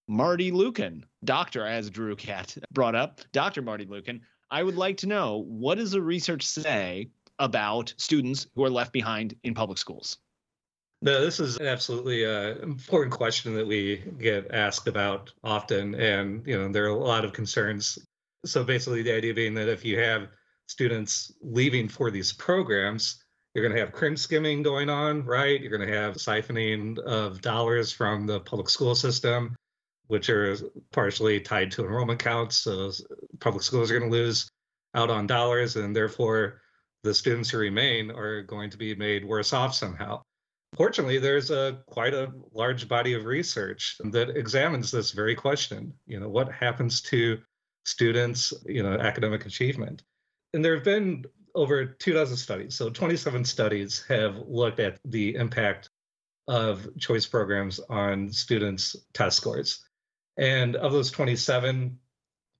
Marty 0.08 0.50
Lueken, 0.50 1.04
doctor, 1.24 1.64
as 1.66 1.90
Drew 1.90 2.16
Catt 2.16 2.56
brought 2.72 2.94
up, 2.94 3.20
Dr. 3.32 3.62
Marty 3.62 3.86
Lueken, 3.86 4.20
I 4.50 4.62
would 4.62 4.76
like 4.76 4.96
to 4.98 5.06
know 5.06 5.44
what 5.46 5.76
does 5.76 5.92
the 5.92 6.02
research 6.02 6.44
say 6.44 7.10
about 7.38 7.94
students 7.96 8.46
who 8.54 8.64
are 8.64 8.70
left 8.70 8.92
behind 8.92 9.36
in 9.44 9.54
public 9.54 9.78
schools? 9.78 10.18
No, 11.02 11.24
this 11.24 11.40
is 11.40 11.56
an 11.56 11.66
absolutely 11.66 12.24
an 12.24 12.58
important 12.62 13.12
question 13.12 13.54
that 13.54 13.66
we 13.66 14.04
get 14.18 14.50
asked 14.52 14.86
about 14.86 15.32
often. 15.42 15.94
And, 15.94 16.46
you 16.46 16.58
know, 16.58 16.70
there 16.70 16.84
are 16.84 16.88
a 16.88 16.94
lot 16.94 17.24
of 17.24 17.32
concerns. 17.32 17.98
So 18.44 18.64
basically, 18.64 19.02
the 19.02 19.14
idea 19.14 19.32
being 19.32 19.54
that 19.54 19.68
if 19.68 19.82
you 19.82 19.98
have 19.98 20.28
students 20.66 21.32
leaving 21.40 21.88
for 21.88 22.10
these 22.10 22.32
programs, 22.34 23.24
you're 23.54 23.64
going 23.64 23.74
to 23.74 23.80
have 23.80 23.92
cream 23.92 24.16
skimming 24.16 24.62
going 24.62 24.90
on, 24.90 25.24
right? 25.24 25.60
You're 25.60 25.76
going 25.76 25.88
to 25.88 25.96
have 25.96 26.16
siphoning 26.16 26.98
of 26.98 27.40
dollars 27.40 27.90
from 27.90 28.26
the 28.26 28.40
public 28.40 28.68
school 28.68 28.94
system, 28.94 29.56
which 30.08 30.28
are 30.28 30.56
partially 30.92 31.40
tied 31.40 31.70
to 31.72 31.84
enrollment 31.84 32.20
counts. 32.20 32.58
So 32.58 32.92
public 33.40 33.62
schools 33.62 33.90
are 33.90 33.98
going 33.98 34.10
to 34.10 34.16
lose 34.16 34.50
out 34.94 35.08
on 35.08 35.26
dollars, 35.26 35.76
and 35.76 35.96
therefore 35.96 36.60
the 37.04 37.14
students 37.14 37.48
who 37.48 37.58
remain 37.58 38.10
are 38.10 38.42
going 38.42 38.68
to 38.68 38.76
be 38.76 38.94
made 38.94 39.24
worse 39.24 39.54
off 39.54 39.74
somehow. 39.74 40.20
Fortunately, 40.76 41.18
there's 41.18 41.50
a 41.50 41.78
quite 41.86 42.14
a 42.14 42.32
large 42.52 42.88
body 42.88 43.14
of 43.14 43.24
research 43.24 43.96
that 44.04 44.36
examines 44.36 44.90
this 44.90 45.10
very 45.10 45.34
question. 45.34 45.92
You 46.06 46.20
know, 46.20 46.28
what 46.28 46.52
happens 46.52 47.00
to 47.02 47.38
students, 47.84 48.52
you 48.66 48.82
know, 48.82 48.92
academic 48.92 49.46
achievement? 49.46 50.02
And 50.54 50.64
there 50.64 50.74
have 50.74 50.84
been 50.84 51.24
over 51.54 51.84
two 51.84 52.12
dozen 52.12 52.36
studies. 52.36 52.76
So 52.76 52.90
27 52.90 53.44
studies 53.44 54.04
have 54.08 54.36
looked 54.46 54.80
at 54.80 54.98
the 55.04 55.34
impact 55.34 55.90
of 56.46 56.88
choice 56.98 57.26
programs 57.26 57.80
on 57.88 58.30
students' 58.32 58.96
test 59.12 59.36
scores. 59.36 59.84
And 60.36 60.76
of 60.76 60.92
those 60.92 61.10
27, 61.10 61.98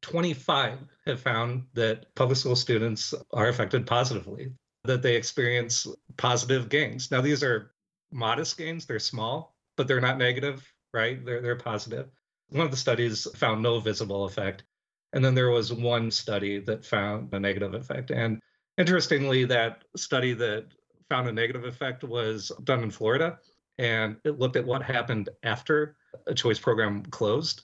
25 0.03 0.79
have 1.07 1.21
found 1.21 1.65
that 1.75 2.15
public 2.15 2.39
school 2.39 2.57
students 2.57 3.15
are 3.33 3.49
affected 3.49 3.87
positively, 3.87 4.53
that 4.85 5.03
they 5.03 5.17
experience 5.17 5.87
positive 6.17 6.69
gains. 6.69 7.11
Now, 7.11 7.21
these 7.21 7.43
are 7.43 7.73
modest 8.13 8.57
gains. 8.59 8.87
They're 8.87 8.99
small, 8.99 9.55
but 9.77 9.89
they're 9.89 10.01
not 10.01 10.19
negative, 10.19 10.67
right? 10.93 11.25
They're 11.25 11.41
they're 11.41 11.57
positive. 11.57 12.11
One 12.49 12.65
of 12.65 12.71
the 12.71 12.77
studies 12.77 13.27
found 13.37 13.63
no 13.63 13.81
visible 13.81 14.25
effect, 14.25 14.65
and 15.13 15.25
then 15.25 15.35
there 15.35 15.51
was 15.51 15.73
one 15.73 16.11
study 16.11 16.61
that 16.61 16.85
found 16.85 17.33
a 17.33 17.41
negative 17.41 17.75
effect. 17.75 18.11
And 18.11 18.41
interestingly, 18.79 19.45
that 19.47 19.85
study 19.97 20.35
that 20.35 20.67
found 21.09 21.29
a 21.29 21.33
negative 21.33 21.65
effect 21.65 22.05
was 22.05 22.51
done 22.65 22.83
in 22.83 22.91
Florida, 22.91 23.39
and 23.79 24.17
it 24.25 24.39
looked 24.39 24.57
at 24.57 24.67
what 24.67 24.83
happened 24.83 25.29
after 25.43 25.97
a 26.27 26.35
choice 26.35 26.59
program 26.59 27.03
closed. 27.05 27.63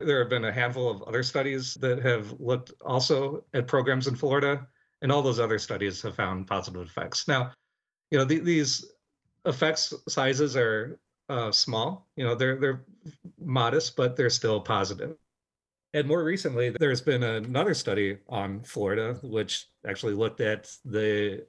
There 0.00 0.18
have 0.18 0.30
been 0.30 0.44
a 0.44 0.52
handful 0.52 0.90
of 0.90 1.02
other 1.02 1.22
studies 1.22 1.74
that 1.74 2.02
have 2.02 2.34
looked 2.40 2.72
also 2.84 3.44
at 3.54 3.66
programs 3.66 4.08
in 4.08 4.16
Florida, 4.16 4.66
and 5.00 5.12
all 5.12 5.22
those 5.22 5.40
other 5.40 5.58
studies 5.58 6.02
have 6.02 6.16
found 6.16 6.46
positive 6.46 6.82
effects. 6.82 7.28
Now, 7.28 7.52
you 8.10 8.18
know, 8.18 8.24
the, 8.24 8.40
these 8.40 8.84
effects 9.44 9.92
sizes 10.08 10.56
are 10.56 10.98
uh, 11.28 11.52
small. 11.52 12.08
You 12.16 12.24
know, 12.24 12.34
they're 12.34 12.56
they're 12.56 12.84
modest, 13.38 13.96
but 13.96 14.16
they're 14.16 14.30
still 14.30 14.60
positive. 14.60 15.16
And 15.94 16.08
more 16.08 16.24
recently, 16.24 16.70
there's 16.70 17.02
been 17.02 17.22
another 17.22 17.74
study 17.74 18.18
on 18.28 18.62
Florida, 18.62 19.18
which 19.22 19.66
actually 19.86 20.14
looked 20.14 20.40
at 20.40 20.70
the 20.84 21.46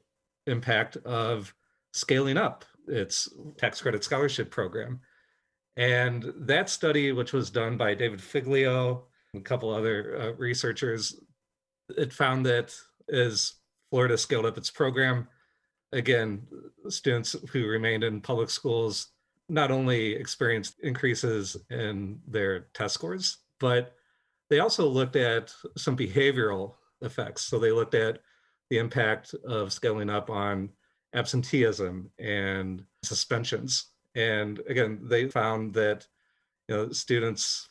impact 0.47 0.97
of 0.97 1.53
scaling 1.93 2.38
up 2.38 2.65
its 2.88 3.29
tax 3.57 3.81
credit 3.81 4.03
scholarship 4.03 4.51
program. 4.51 5.00
And 5.77 6.33
that 6.35 6.69
study, 6.69 7.13
which 7.13 7.31
was 7.31 7.50
done 7.50 7.77
by 7.77 7.93
David 7.95 8.21
Figlio 8.21 9.05
and 9.33 9.41
a 9.41 9.43
couple 9.43 9.69
other 9.69 10.19
uh, 10.19 10.33
researchers, 10.33 11.19
it 11.97 12.12
found 12.12 12.45
that 12.45 12.75
as 13.12 13.53
Florida 13.89 14.17
scaled 14.17 14.45
up 14.45 14.57
its 14.57 14.69
program, 14.69 15.27
again, 15.93 16.45
students 16.89 17.35
who 17.51 17.67
remained 17.67 18.03
in 18.03 18.21
public 18.21 18.50
schools 18.50 19.07
not 19.50 19.71
only 19.71 20.13
experienced 20.13 20.79
increases 20.81 21.57
in 21.69 22.19
their 22.27 22.62
test 22.73 22.95
scores, 22.95 23.38
but 23.59 23.95
they 24.50 24.59
also 24.59 24.88
looked 24.88 25.15
at 25.15 25.53
some 25.77 25.95
behavioral 25.95 26.73
effects. 27.01 27.43
So 27.43 27.59
they 27.59 27.71
looked 27.71 27.95
at 27.95 28.19
the 28.69 28.77
impact 28.77 29.33
of 29.45 29.73
scaling 29.73 30.09
up 30.09 30.29
on 30.29 30.69
absenteeism 31.13 32.09
and 32.19 32.83
suspensions. 33.03 33.91
And 34.15 34.59
again, 34.67 35.00
they 35.03 35.29
found 35.29 35.73
that 35.75 36.07
you 36.67 36.75
know 36.75 36.91
students 36.91 37.69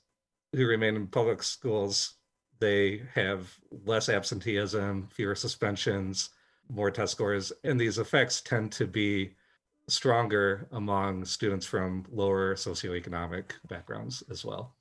who 0.54 0.66
remain 0.66 0.96
in 0.96 1.06
public 1.06 1.42
schools 1.42 2.14
they 2.62 3.02
have 3.12 3.52
less 3.86 4.08
absenteeism, 4.08 5.08
fewer 5.10 5.34
suspensions, 5.34 6.30
more 6.72 6.90
test 6.90 7.12
scores. 7.12 7.52
And 7.64 7.80
these 7.80 7.98
effects 7.98 8.40
tend 8.40 8.72
to 8.72 8.86
be 8.86 9.34
stronger 9.88 10.68
among 10.72 11.24
students 11.24 11.66
from 11.66 12.04
lower 12.10 12.54
socioeconomic 12.54 13.52
backgrounds 13.68 14.22
as 14.30 14.44
well. 14.44 14.74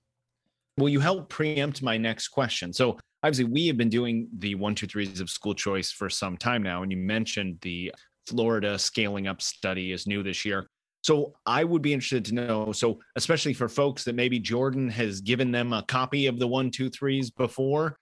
Well, 0.78 0.90
you 0.90 1.00
help 1.00 1.30
preempt 1.30 1.82
my 1.82 1.98
next 1.98 2.30
question. 2.30 2.72
So, 2.72 2.98
obviously, 3.24 3.46
we 3.46 3.68
have 3.68 3.78
been 3.78 3.90
doing 3.90 4.30
the 4.38 4.56
one, 4.56 4.74
two, 4.74 4.88
threes 4.88 5.20
of 5.20 5.30
school 5.30 5.54
choice 5.54 5.92
for 5.92 6.10
some 6.10 6.38
time 6.38 6.64
now. 6.64 6.84
And 6.84 6.92
you 6.92 6.98
mentioned 6.98 7.58
the 7.62 7.94
Florida 8.26 8.80
scaling 8.80 9.28
up 9.28 9.42
study 9.42 9.92
is 9.92 10.08
new 10.08 10.24
this 10.24 10.46
year. 10.46 10.68
So, 11.04 11.34
I 11.46 11.64
would 11.64 11.82
be 11.82 11.94
interested 11.94 12.24
to 12.26 12.36
know. 12.36 12.72
So, 12.72 13.00
especially 13.16 13.54
for 13.54 13.68
folks 13.68 14.04
that 14.06 14.16
maybe 14.16 14.40
Jordan 14.40 14.90
has 14.90 15.20
given 15.20 15.52
them 15.52 15.74
a 15.74 15.84
copy 15.84 16.28
of 16.28 16.40
the 16.40 16.48
one, 16.48 16.72
two, 16.72 16.90
threes 16.90 17.30
before, 17.32 17.98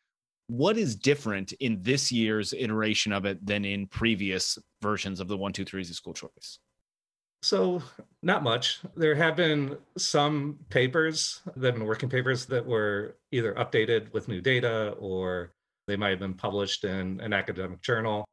what 0.49 0.79
is 0.79 0.95
different 0.95 1.51
in 1.53 1.79
this 1.83 2.11
year's 2.11 2.53
iteration 2.53 3.13
of 3.13 3.23
it 3.25 3.45
than 3.45 3.63
in 3.63 3.85
previous 3.85 4.57
versions 4.81 5.19
of 5.19 5.27
the 5.27 5.37
one 5.37 5.53
two 5.53 5.63
threes 5.63 5.91
of 5.91 5.95
school 5.95 6.13
choice? 6.13 6.57
So 7.43 7.83
not 8.23 8.41
much. 8.41 8.79
There 8.95 9.13
have 9.13 9.35
been 9.35 9.77
some 9.95 10.57
papers 10.69 11.41
that 11.55 11.67
have 11.67 11.75
been 11.75 11.85
working 11.85 12.09
papers 12.09 12.47
that 12.47 12.65
were 12.65 13.15
either 13.31 13.53
updated 13.53 14.11
with 14.11 14.27
new 14.27 14.41
data 14.41 14.95
or 14.99 15.53
they 15.87 15.95
might 15.95 16.09
have 16.09 16.19
been 16.19 16.33
published 16.33 16.83
in 16.83 17.19
an 17.21 17.31
academic 17.31 17.81
journal. 17.81 18.25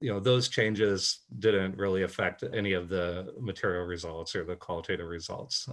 You 0.00 0.12
know 0.12 0.18
those 0.18 0.48
changes 0.48 1.20
didn't 1.38 1.76
really 1.76 2.02
affect 2.02 2.42
any 2.52 2.72
of 2.72 2.88
the 2.88 3.32
material 3.38 3.84
results 3.84 4.34
or 4.34 4.44
the 4.44 4.56
qualitative 4.56 5.06
results. 5.06 5.68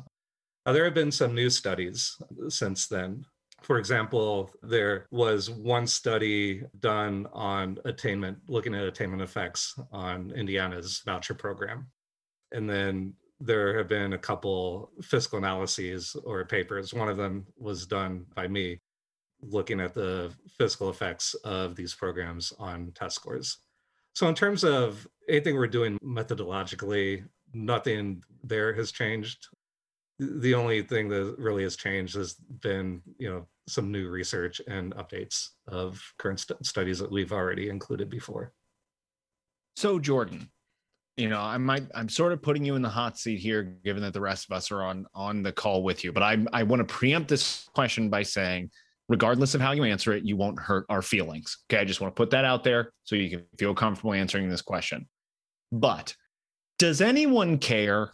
Uh, 0.67 0.73
there 0.73 0.85
have 0.85 0.93
been 0.93 1.11
some 1.11 1.33
new 1.33 1.49
studies 1.49 2.21
since 2.49 2.87
then 2.87 3.25
for 3.61 3.79
example, 3.79 4.51
there 4.61 5.07
was 5.11 5.49
one 5.49 5.87
study 5.87 6.63
done 6.79 7.27
on 7.33 7.77
attainment, 7.85 8.37
looking 8.47 8.75
at 8.75 8.83
attainment 8.83 9.21
effects 9.21 9.77
on 9.91 10.31
Indiana's 10.31 11.01
voucher 11.05 11.33
program. 11.33 11.87
And 12.51 12.69
then 12.69 13.13
there 13.39 13.77
have 13.77 13.87
been 13.87 14.13
a 14.13 14.17
couple 14.17 14.91
fiscal 15.01 15.37
analyses 15.37 16.15
or 16.23 16.45
papers. 16.45 16.93
One 16.93 17.09
of 17.09 17.17
them 17.17 17.45
was 17.57 17.85
done 17.85 18.25
by 18.35 18.47
me, 18.47 18.79
looking 19.41 19.79
at 19.79 19.93
the 19.93 20.33
fiscal 20.57 20.89
effects 20.89 21.33
of 21.43 21.75
these 21.75 21.93
programs 21.93 22.53
on 22.59 22.91
test 22.95 23.15
scores. 23.15 23.57
So, 24.13 24.27
in 24.27 24.33
terms 24.33 24.63
of 24.63 25.07
anything 25.29 25.55
we're 25.55 25.67
doing 25.67 25.99
methodologically, 26.03 27.23
nothing 27.53 28.23
there 28.43 28.73
has 28.73 28.91
changed 28.91 29.47
the 30.19 30.53
only 30.53 30.81
thing 30.81 31.09
that 31.09 31.35
really 31.37 31.63
has 31.63 31.75
changed 31.75 32.15
has 32.15 32.33
been 32.61 33.01
you 33.17 33.29
know 33.29 33.47
some 33.67 33.91
new 33.91 34.09
research 34.09 34.61
and 34.67 34.95
updates 34.95 35.49
of 35.67 36.01
current 36.17 36.39
st- 36.39 36.65
studies 36.65 36.99
that 36.99 37.11
we've 37.11 37.33
already 37.33 37.69
included 37.69 38.09
before. 38.09 38.53
So 39.75 39.99
jordan 39.99 40.49
you 41.17 41.29
know 41.29 41.41
i 41.41 41.57
might 41.57 41.83
i'm 41.95 42.07
sort 42.07 42.31
of 42.31 42.41
putting 42.41 42.63
you 42.63 42.75
in 42.75 42.81
the 42.81 42.89
hot 42.89 43.17
seat 43.17 43.39
here 43.39 43.63
given 43.83 44.01
that 44.03 44.13
the 44.13 44.21
rest 44.21 44.47
of 44.49 44.55
us 44.55 44.71
are 44.71 44.83
on 44.83 45.05
on 45.13 45.41
the 45.41 45.51
call 45.51 45.83
with 45.83 46.03
you 46.03 46.11
but 46.11 46.23
i 46.23 46.37
i 46.53 46.63
want 46.63 46.79
to 46.79 46.93
preempt 46.93 47.27
this 47.27 47.67
question 47.73 48.09
by 48.09 48.23
saying 48.23 48.69
regardless 49.09 49.55
of 49.55 49.61
how 49.61 49.71
you 49.71 49.83
answer 49.83 50.13
it 50.13 50.23
you 50.23 50.37
won't 50.37 50.59
hurt 50.59 50.85
our 50.89 51.01
feelings. 51.01 51.57
Okay 51.69 51.81
i 51.81 51.85
just 51.85 51.99
want 51.99 52.15
to 52.15 52.19
put 52.19 52.29
that 52.29 52.45
out 52.45 52.63
there 52.63 52.91
so 53.03 53.15
you 53.15 53.29
can 53.29 53.45
feel 53.57 53.73
comfortable 53.73 54.13
answering 54.13 54.49
this 54.49 54.61
question. 54.61 55.07
But 55.71 56.15
does 56.77 57.01
anyone 57.01 57.57
care 57.57 58.11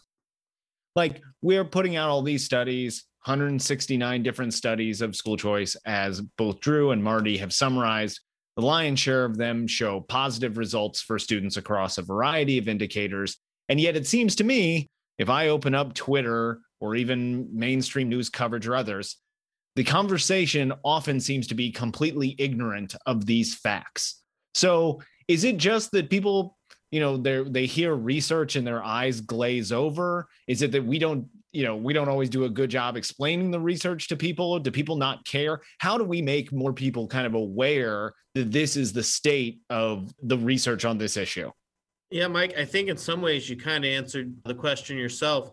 like 0.96 1.22
we're 1.42 1.66
putting 1.66 1.96
out 1.96 2.10
all 2.10 2.22
these 2.22 2.46
studies 2.46 3.06
169 3.26 4.22
different 4.22 4.54
studies 4.54 5.02
of 5.02 5.16
school 5.16 5.38
choice 5.38 5.78
as 5.86 6.20
both 6.38 6.60
drew 6.60 6.92
and 6.92 7.04
marty 7.04 7.38
have 7.38 7.54
summarized. 7.54 8.20
The 8.58 8.66
lion's 8.66 9.00
share 9.00 9.24
of 9.24 9.38
them 9.38 9.66
show 9.66 10.02
positive 10.02 10.58
results 10.58 11.02
for 11.02 11.18
students 11.18 11.58
across 11.58 11.98
a 11.98 12.02
variety 12.02 12.58
of 12.58 12.68
indicators. 12.68 13.38
And 13.70 13.80
yet 13.80 13.96
it 13.96 14.06
seems 14.06 14.36
to 14.36 14.44
me 14.44 14.88
if 15.20 15.30
i 15.30 15.50
open 15.50 15.76
up 15.76 15.94
twitter 15.94 16.60
or 16.82 16.96
even 16.96 17.48
mainstream 17.54 18.10
news 18.10 18.30
coverage 18.30 18.68
or 18.68 18.76
others 18.76 19.18
the 19.76 19.84
conversation 19.84 20.72
often 20.84 21.20
seems 21.20 21.48
to 21.48 21.56
be 21.56 21.72
completely 21.72 22.36
ignorant 22.38 22.96
of 23.06 23.26
these 23.26 23.56
facts. 23.56 24.22
So 24.54 25.02
is 25.28 25.44
it 25.44 25.58
just 25.58 25.92
that 25.92 26.10
people 26.10 26.58
you 26.94 27.00
know 27.00 27.18
they 27.18 27.42
they 27.44 27.66
hear 27.66 27.96
research 27.96 28.56
and 28.56 28.68
their 28.68 28.84
eyes 28.84 29.20
glaze 29.20 29.72
over. 29.72 30.28
Is 30.48 30.62
it 30.62 30.72
that 30.74 30.86
we 30.86 31.00
don't 31.00 31.28
you 31.52 31.64
know 31.64 31.76
we 31.76 31.92
don't 31.92 32.08
always 32.08 32.30
do 32.30 32.44
a 32.44 32.50
good 32.50 32.70
job 32.70 32.96
explaining 32.96 33.50
the 33.50 33.60
research 33.60 34.08
to 34.10 34.16
people? 34.16 34.60
Do 34.60 34.70
people 34.70 34.96
not 34.96 35.26
care? 35.26 35.62
How 35.80 35.98
do 35.98 36.04
we 36.04 36.22
make 36.22 36.52
more 36.52 36.72
people 36.72 37.08
kind 37.08 37.26
of 37.26 37.34
aware 37.34 38.14
that 38.36 38.52
this 38.52 38.78
is 38.78 38.94
the 38.94 39.02
state 39.02 39.62
of 39.72 40.14
the 40.22 40.38
research 40.38 40.86
on 40.86 41.00
this 41.00 41.18
issue? 41.18 41.50
Yeah 42.12 42.28
mike 42.28 42.54
i 42.60 42.64
think 42.64 42.90
in 42.90 42.98
some 42.98 43.24
ways 43.24 43.50
you 43.50 43.58
kind 43.58 43.84
of 43.84 43.90
answered 43.90 44.32
the 44.46 44.54
question 44.54 44.96
yourself. 44.96 45.52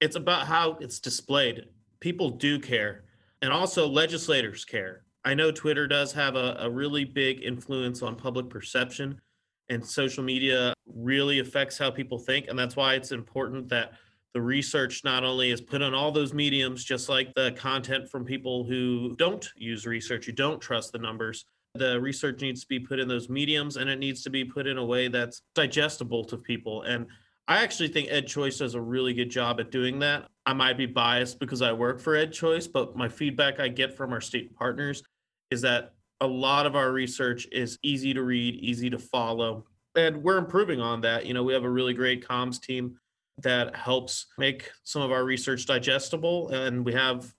It's 0.00 0.14
about 0.14 0.46
how 0.46 0.78
it's 0.80 1.00
displayed. 1.00 1.64
People 1.98 2.30
do 2.30 2.60
care 2.60 3.02
and 3.42 3.52
also 3.52 3.88
legislators 3.88 4.64
care. 4.64 5.02
I 5.24 5.34
know 5.34 5.50
twitter 5.50 5.88
does 5.88 6.12
have 6.12 6.36
a, 6.36 6.56
a 6.60 6.70
really 6.70 7.04
big 7.04 7.42
influence 7.42 8.00
on 8.00 8.14
public 8.14 8.48
perception 8.48 9.20
and 9.68 9.84
social 9.84 10.24
media 10.24 10.72
really 10.86 11.38
affects 11.40 11.78
how 11.78 11.90
people 11.90 12.18
think. 12.18 12.46
And 12.48 12.58
that's 12.58 12.76
why 12.76 12.94
it's 12.94 13.12
important 13.12 13.68
that 13.68 13.92
the 14.34 14.42
research 14.42 15.04
not 15.04 15.24
only 15.24 15.50
is 15.50 15.60
put 15.60 15.82
on 15.82 15.94
all 15.94 16.12
those 16.12 16.32
mediums, 16.32 16.84
just 16.84 17.08
like 17.08 17.34
the 17.34 17.52
content 17.52 18.08
from 18.08 18.24
people 18.24 18.64
who 18.64 19.14
don't 19.16 19.48
use 19.56 19.86
research, 19.86 20.26
who 20.26 20.32
don't 20.32 20.60
trust 20.60 20.92
the 20.92 20.98
numbers. 20.98 21.44
The 21.74 22.00
research 22.00 22.40
needs 22.40 22.62
to 22.62 22.66
be 22.68 22.78
put 22.78 22.98
in 22.98 23.08
those 23.08 23.28
mediums 23.28 23.76
and 23.76 23.88
it 23.88 23.98
needs 23.98 24.22
to 24.22 24.30
be 24.30 24.44
put 24.44 24.66
in 24.66 24.78
a 24.78 24.84
way 24.84 25.08
that's 25.08 25.42
digestible 25.54 26.24
to 26.24 26.36
people. 26.36 26.82
And 26.82 27.06
I 27.46 27.62
actually 27.62 27.88
think 27.88 28.10
EdChoice 28.10 28.58
does 28.58 28.74
a 28.74 28.80
really 28.80 29.14
good 29.14 29.30
job 29.30 29.58
at 29.60 29.70
doing 29.70 29.98
that. 30.00 30.28
I 30.44 30.52
might 30.52 30.76
be 30.76 30.86
biased 30.86 31.38
because 31.38 31.62
I 31.62 31.72
work 31.72 31.98
for 31.98 32.14
EdChoice, 32.14 32.70
but 32.70 32.96
my 32.96 33.08
feedback 33.08 33.58
I 33.58 33.68
get 33.68 33.96
from 33.96 34.12
our 34.12 34.20
state 34.20 34.54
partners 34.54 35.02
is 35.50 35.62
that 35.62 35.94
a 36.20 36.26
lot 36.26 36.66
of 36.66 36.74
our 36.74 36.92
research 36.92 37.46
is 37.52 37.78
easy 37.82 38.12
to 38.14 38.22
read, 38.22 38.56
easy 38.56 38.90
to 38.90 38.98
follow. 38.98 39.64
And 39.94 40.22
we're 40.22 40.38
improving 40.38 40.80
on 40.80 41.00
that. 41.02 41.26
You 41.26 41.34
know, 41.34 41.42
we 41.42 41.52
have 41.52 41.64
a 41.64 41.70
really 41.70 41.94
great 41.94 42.26
comms 42.26 42.60
team 42.60 42.98
that 43.42 43.74
helps 43.76 44.26
make 44.36 44.70
some 44.84 45.02
of 45.02 45.12
our 45.12 45.24
research 45.24 45.66
digestible. 45.66 46.50
And 46.50 46.84
we 46.84 46.92
have 46.92 47.32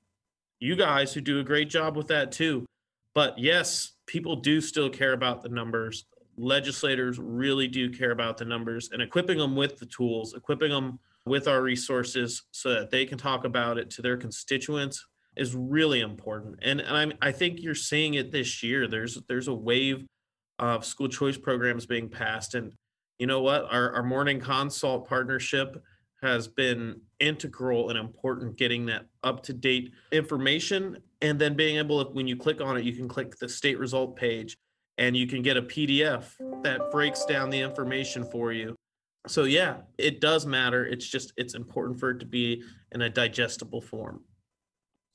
you 0.60 0.76
guys 0.76 1.14
who 1.14 1.22
do 1.22 1.40
a 1.40 1.44
great 1.44 1.70
job 1.70 1.98
with 1.98 2.08
that 2.08 2.32
too. 2.32 2.66
But 3.14 3.38
yes, 3.38 3.94
people 4.08 4.38
do 4.38 4.62
still 4.62 4.90
care 4.90 5.14
about 5.14 5.42
the 5.42 5.50
numbers. 5.50 6.06
Legislators 6.38 7.20
really 7.20 7.68
do 7.68 7.90
care 7.90 8.12
about 8.12 8.38
the 8.38 8.46
numbers 8.46 8.90
and 8.94 9.02
equipping 9.02 9.38
them 9.38 9.56
with 9.56 9.78
the 9.78 9.86
tools, 9.88 10.34
equipping 10.34 10.72
them 10.72 11.00
with 11.26 11.48
our 11.48 11.62
resources 11.62 12.44
so 12.52 12.70
that 12.74 12.92
they 12.92 13.06
can 13.06 13.18
talk 13.18 13.44
about 13.44 13.78
it 13.78 13.90
to 13.92 14.02
their 14.02 14.16
constituents 14.16 15.06
is 15.40 15.56
really 15.56 16.02
important. 16.02 16.60
And, 16.62 16.82
and 16.82 17.14
i 17.22 17.30
I 17.30 17.32
think 17.32 17.62
you're 17.62 17.76
seeing 17.76 18.16
it 18.16 18.32
this 18.32 18.62
year. 18.62 18.88
There's 18.88 19.18
there's 19.28 19.48
a 19.48 19.54
wave 19.54 20.06
of 20.60 20.86
school 20.86 21.08
choice 21.08 21.38
programs 21.38 21.86
being 21.86 22.10
passed. 22.10 22.56
And 22.56 22.74
you 23.18 23.28
know 23.28 23.42
what? 23.42 23.66
Our, 23.72 23.94
our 23.94 24.04
morning 24.04 24.40
consult 24.40 25.08
partnership 25.08 25.82
has 26.22 26.48
been 26.48 27.00
integral 27.20 27.90
and 27.90 27.98
important 27.98 28.58
getting 28.58 28.86
that 28.88 29.06
up 29.24 29.42
to 29.44 29.54
date 29.54 29.94
information 30.12 30.98
and 31.22 31.40
then 31.40 31.56
being 31.56 31.78
able 31.78 32.04
to 32.04 32.12
when 32.12 32.28
you 32.28 32.36
click 32.36 32.62
on 32.62 32.78
it 32.78 32.84
you 32.84 32.94
can 32.94 33.08
click 33.08 33.38
the 33.38 33.48
state 33.48 33.80
result 33.80 34.16
page 34.16 34.58
and 34.98 35.16
you 35.16 35.28
can 35.28 35.42
get 35.42 35.56
a 35.56 35.62
pdf 35.62 36.34
that 36.62 36.92
breaks 36.92 37.26
down 37.26 37.50
the 37.50 37.60
information 37.60 38.24
for 38.24 38.52
you 38.52 38.76
so 39.28 39.44
yeah 39.46 39.78
it 39.98 40.20
does 40.20 40.46
matter 40.46 40.86
it's 40.86 41.08
just 41.08 41.32
it's 41.38 41.56
important 41.56 41.98
for 42.00 42.12
it 42.12 42.20
to 42.20 42.26
be 42.26 42.62
in 42.92 43.02
a 43.04 43.10
digestible 43.10 43.82
form 43.82 44.22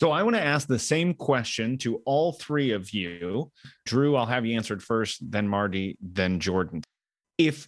so 0.05 0.11
I 0.11 0.23
want 0.23 0.37
to 0.37 0.45
ask 0.45 0.69
the 0.69 0.79
same 0.79 1.15
question 1.15 1.79
to 1.79 2.03
all 2.05 2.35
three 2.35 2.73
of 2.73 2.91
you. 2.91 3.51
Drew, 3.87 4.17
I'll 4.17 4.27
have 4.27 4.45
you 4.45 4.55
answered 4.55 4.83
first, 4.83 5.23
then 5.31 5.49
Marty, 5.49 5.97
then 5.99 6.41
Jordan. 6.41 6.83
If 7.39 7.67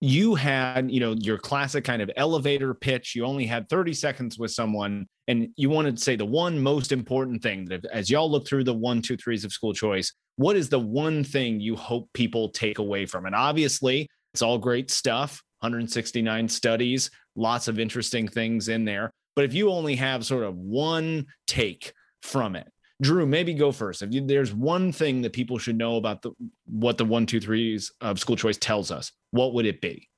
you 0.00 0.36
had, 0.36 0.90
you 0.90 1.00
know, 1.00 1.12
your 1.18 1.36
classic 1.36 1.84
kind 1.84 2.00
of 2.00 2.10
elevator 2.16 2.72
pitch, 2.72 3.14
you 3.14 3.26
only 3.26 3.44
had 3.44 3.68
30 3.68 3.92
seconds 3.92 4.38
with 4.38 4.52
someone, 4.52 5.06
and 5.28 5.48
you 5.56 5.68
wanted 5.68 5.98
to 5.98 6.02
say 6.02 6.16
the 6.16 6.24
one 6.24 6.58
most 6.58 6.92
important 6.92 7.42
thing 7.42 7.66
that 7.66 7.84
as 7.92 8.08
y'all 8.08 8.30
look 8.30 8.48
through 8.48 8.64
the 8.64 8.72
one, 8.72 9.02
two, 9.02 9.18
threes 9.18 9.44
of 9.44 9.52
school 9.52 9.74
choice, 9.74 10.14
what 10.36 10.56
is 10.56 10.70
the 10.70 10.80
one 10.80 11.24
thing 11.24 11.60
you 11.60 11.76
hope 11.76 12.08
people 12.14 12.48
take 12.48 12.78
away 12.78 13.04
from 13.04 13.26
it? 13.26 13.34
Obviously, 13.34 14.08
it's 14.32 14.40
all 14.40 14.56
great 14.56 14.90
stuff, 14.90 15.42
169 15.60 16.48
studies, 16.48 17.10
lots 17.34 17.68
of 17.68 17.78
interesting 17.78 18.26
things 18.26 18.70
in 18.70 18.86
there. 18.86 19.12
But 19.36 19.44
if 19.44 19.54
you 19.54 19.70
only 19.70 19.94
have 19.96 20.24
sort 20.24 20.42
of 20.42 20.56
one 20.56 21.26
take 21.46 21.92
from 22.22 22.56
it, 22.56 22.72
Drew, 23.02 23.26
maybe 23.26 23.52
go 23.52 23.72
first. 23.72 24.00
If 24.02 24.12
you, 24.12 24.26
there's 24.26 24.54
one 24.54 24.90
thing 24.90 25.20
that 25.22 25.34
people 25.34 25.58
should 25.58 25.76
know 25.76 25.96
about 25.96 26.22
the 26.22 26.32
what 26.64 26.96
the 26.96 27.04
one, 27.04 27.26
two, 27.26 27.40
threes 27.40 27.92
of 28.00 28.18
school 28.18 28.36
choice 28.36 28.56
tells 28.56 28.90
us, 28.90 29.12
what 29.32 29.52
would 29.52 29.66
it 29.66 29.82
be? 29.82 30.08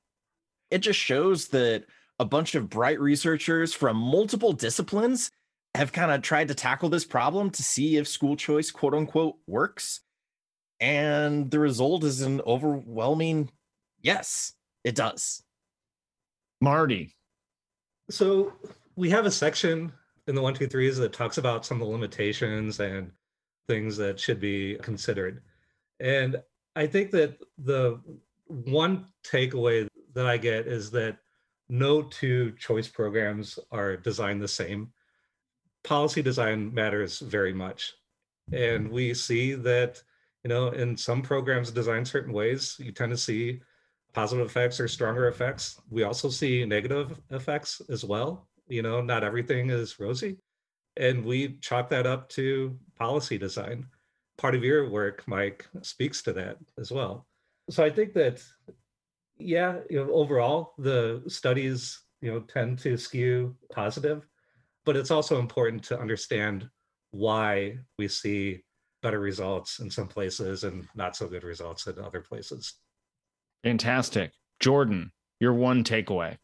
It 0.71 0.79
just 0.79 0.99
shows 0.99 1.49
that 1.49 1.83
a 2.19 2.25
bunch 2.25 2.55
of 2.55 2.69
bright 2.69 2.99
researchers 2.99 3.73
from 3.73 3.97
multiple 3.97 4.53
disciplines 4.53 5.29
have 5.75 5.91
kind 5.91 6.11
of 6.11 6.21
tried 6.21 6.47
to 6.47 6.55
tackle 6.55 6.89
this 6.89 7.05
problem 7.05 7.49
to 7.51 7.63
see 7.63 7.97
if 7.97 8.07
school 8.07 8.37
choice, 8.37 8.71
quote 8.71 8.93
unquote, 8.93 9.35
works. 9.45 10.01
And 10.79 11.51
the 11.51 11.59
result 11.59 12.05
is 12.05 12.21
an 12.21 12.39
overwhelming 12.47 13.49
yes, 14.01 14.53
it 14.85 14.95
does. 14.95 15.43
Marty. 16.61 17.15
So 18.09 18.53
we 18.99 19.09
have 19.09 19.25
a 19.25 19.31
section 19.31 19.93
in 20.27 20.35
the 20.35 20.41
one 20.41 20.53
two 20.53 20.67
threes 20.67 20.97
that 20.97 21.13
talks 21.13 21.37
about 21.37 21.65
some 21.65 21.81
of 21.81 21.87
the 21.87 21.91
limitations 21.91 22.81
and 22.81 23.09
things 23.65 23.95
that 23.95 24.19
should 24.19 24.41
be 24.41 24.75
considered. 24.81 25.41
And 26.01 26.35
I 26.75 26.85
think 26.85 27.11
that 27.11 27.37
the 27.57 28.01
one 28.47 29.05
takeaway 29.23 29.87
that 30.13 30.25
I 30.25 30.35
get 30.35 30.67
is 30.67 30.91
that 30.91 31.17
no 31.69 32.01
two 32.01 32.51
choice 32.59 32.89
programs 32.89 33.57
are 33.71 33.95
designed 33.95 34.41
the 34.41 34.49
same. 34.49 34.91
Policy 35.83 36.21
design 36.21 36.73
matters 36.73 37.19
very 37.19 37.53
much. 37.53 37.93
And 38.51 38.91
we 38.91 39.13
see 39.13 39.53
that, 39.53 40.03
you 40.43 40.49
know, 40.49 40.69
in 40.69 40.97
some 40.97 41.21
programs 41.21 41.71
designed 41.71 42.07
certain 42.07 42.33
ways, 42.33 42.75
you 42.79 42.91
tend 42.91 43.11
to 43.11 43.17
see 43.17 43.61
positive 44.11 44.45
effects 44.45 44.77
or 44.77 44.89
stronger 44.89 45.29
effects. 45.29 45.79
We 45.89 46.03
also 46.03 46.29
see 46.29 46.65
negative 46.65 47.17
effects 47.29 47.81
as 47.89 48.03
well 48.03 48.49
you 48.69 48.81
know 48.81 49.01
not 49.01 49.23
everything 49.23 49.69
is 49.69 49.99
rosy. 49.99 50.37
And 50.97 51.23
we 51.23 51.57
chalk 51.61 51.89
that 51.89 52.05
up 52.05 52.29
to 52.29 52.77
policy 52.97 53.37
design. 53.37 53.85
Part 54.37 54.55
of 54.55 54.63
your 54.63 54.89
work 54.89 55.23
mike 55.27 55.67
speaks 55.81 56.21
to 56.23 56.33
that 56.33 56.57
as 56.77 56.91
well. 56.91 57.27
So 57.69 57.83
i 57.83 57.89
think 57.89 58.13
that 58.13 58.43
yeah 59.37 59.77
you 59.89 60.03
know 60.03 60.11
overall 60.11 60.73
the 60.77 61.23
studies 61.27 62.01
you 62.21 62.31
know 62.31 62.41
tend 62.41 62.77
to 62.79 62.97
skew 62.97 63.55
positive 63.71 64.27
but 64.85 64.97
it's 64.97 65.11
also 65.11 65.39
important 65.39 65.83
to 65.83 65.99
understand 65.99 66.69
why 67.11 67.77
we 67.97 68.07
see 68.07 68.63
better 69.01 69.19
results 69.19 69.79
in 69.79 69.89
some 69.89 70.07
places 70.07 70.63
and 70.63 70.87
not 70.95 71.15
so 71.15 71.27
good 71.27 71.43
results 71.43 71.87
in 71.87 71.97
other 71.99 72.21
places. 72.21 72.73
Fantastic. 73.63 74.31
Jordan 74.59 75.11
your 75.39 75.53
one 75.53 75.83
takeaway 75.83 76.37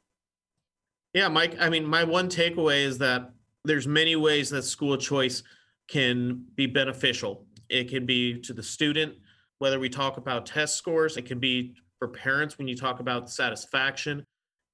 yeah, 1.15 1.29
Mike. 1.29 1.55
I 1.61 1.69
mean, 1.69 1.85
my 1.85 2.03
one 2.03 2.27
takeaway 2.27 2.83
is 2.83 2.97
that 2.97 3.31
there's 3.63 3.87
many 3.87 4.17
ways 4.17 4.49
that 4.49 4.63
school 4.63 4.97
choice 4.97 5.43
can 5.87 6.43
be 6.55 6.67
beneficial. 6.67 7.45
It 7.69 7.89
can 7.89 8.05
be 8.05 8.41
to 8.41 8.51
the 8.51 8.61
student, 8.61 9.15
whether 9.59 9.79
we 9.79 9.87
talk 9.87 10.17
about 10.17 10.45
test 10.45 10.75
scores, 10.75 11.15
it 11.15 11.25
can 11.25 11.39
be 11.39 11.73
for 11.99 12.09
parents 12.09 12.57
when 12.57 12.67
you 12.67 12.75
talk 12.75 12.99
about 12.99 13.29
satisfaction. 13.29 14.25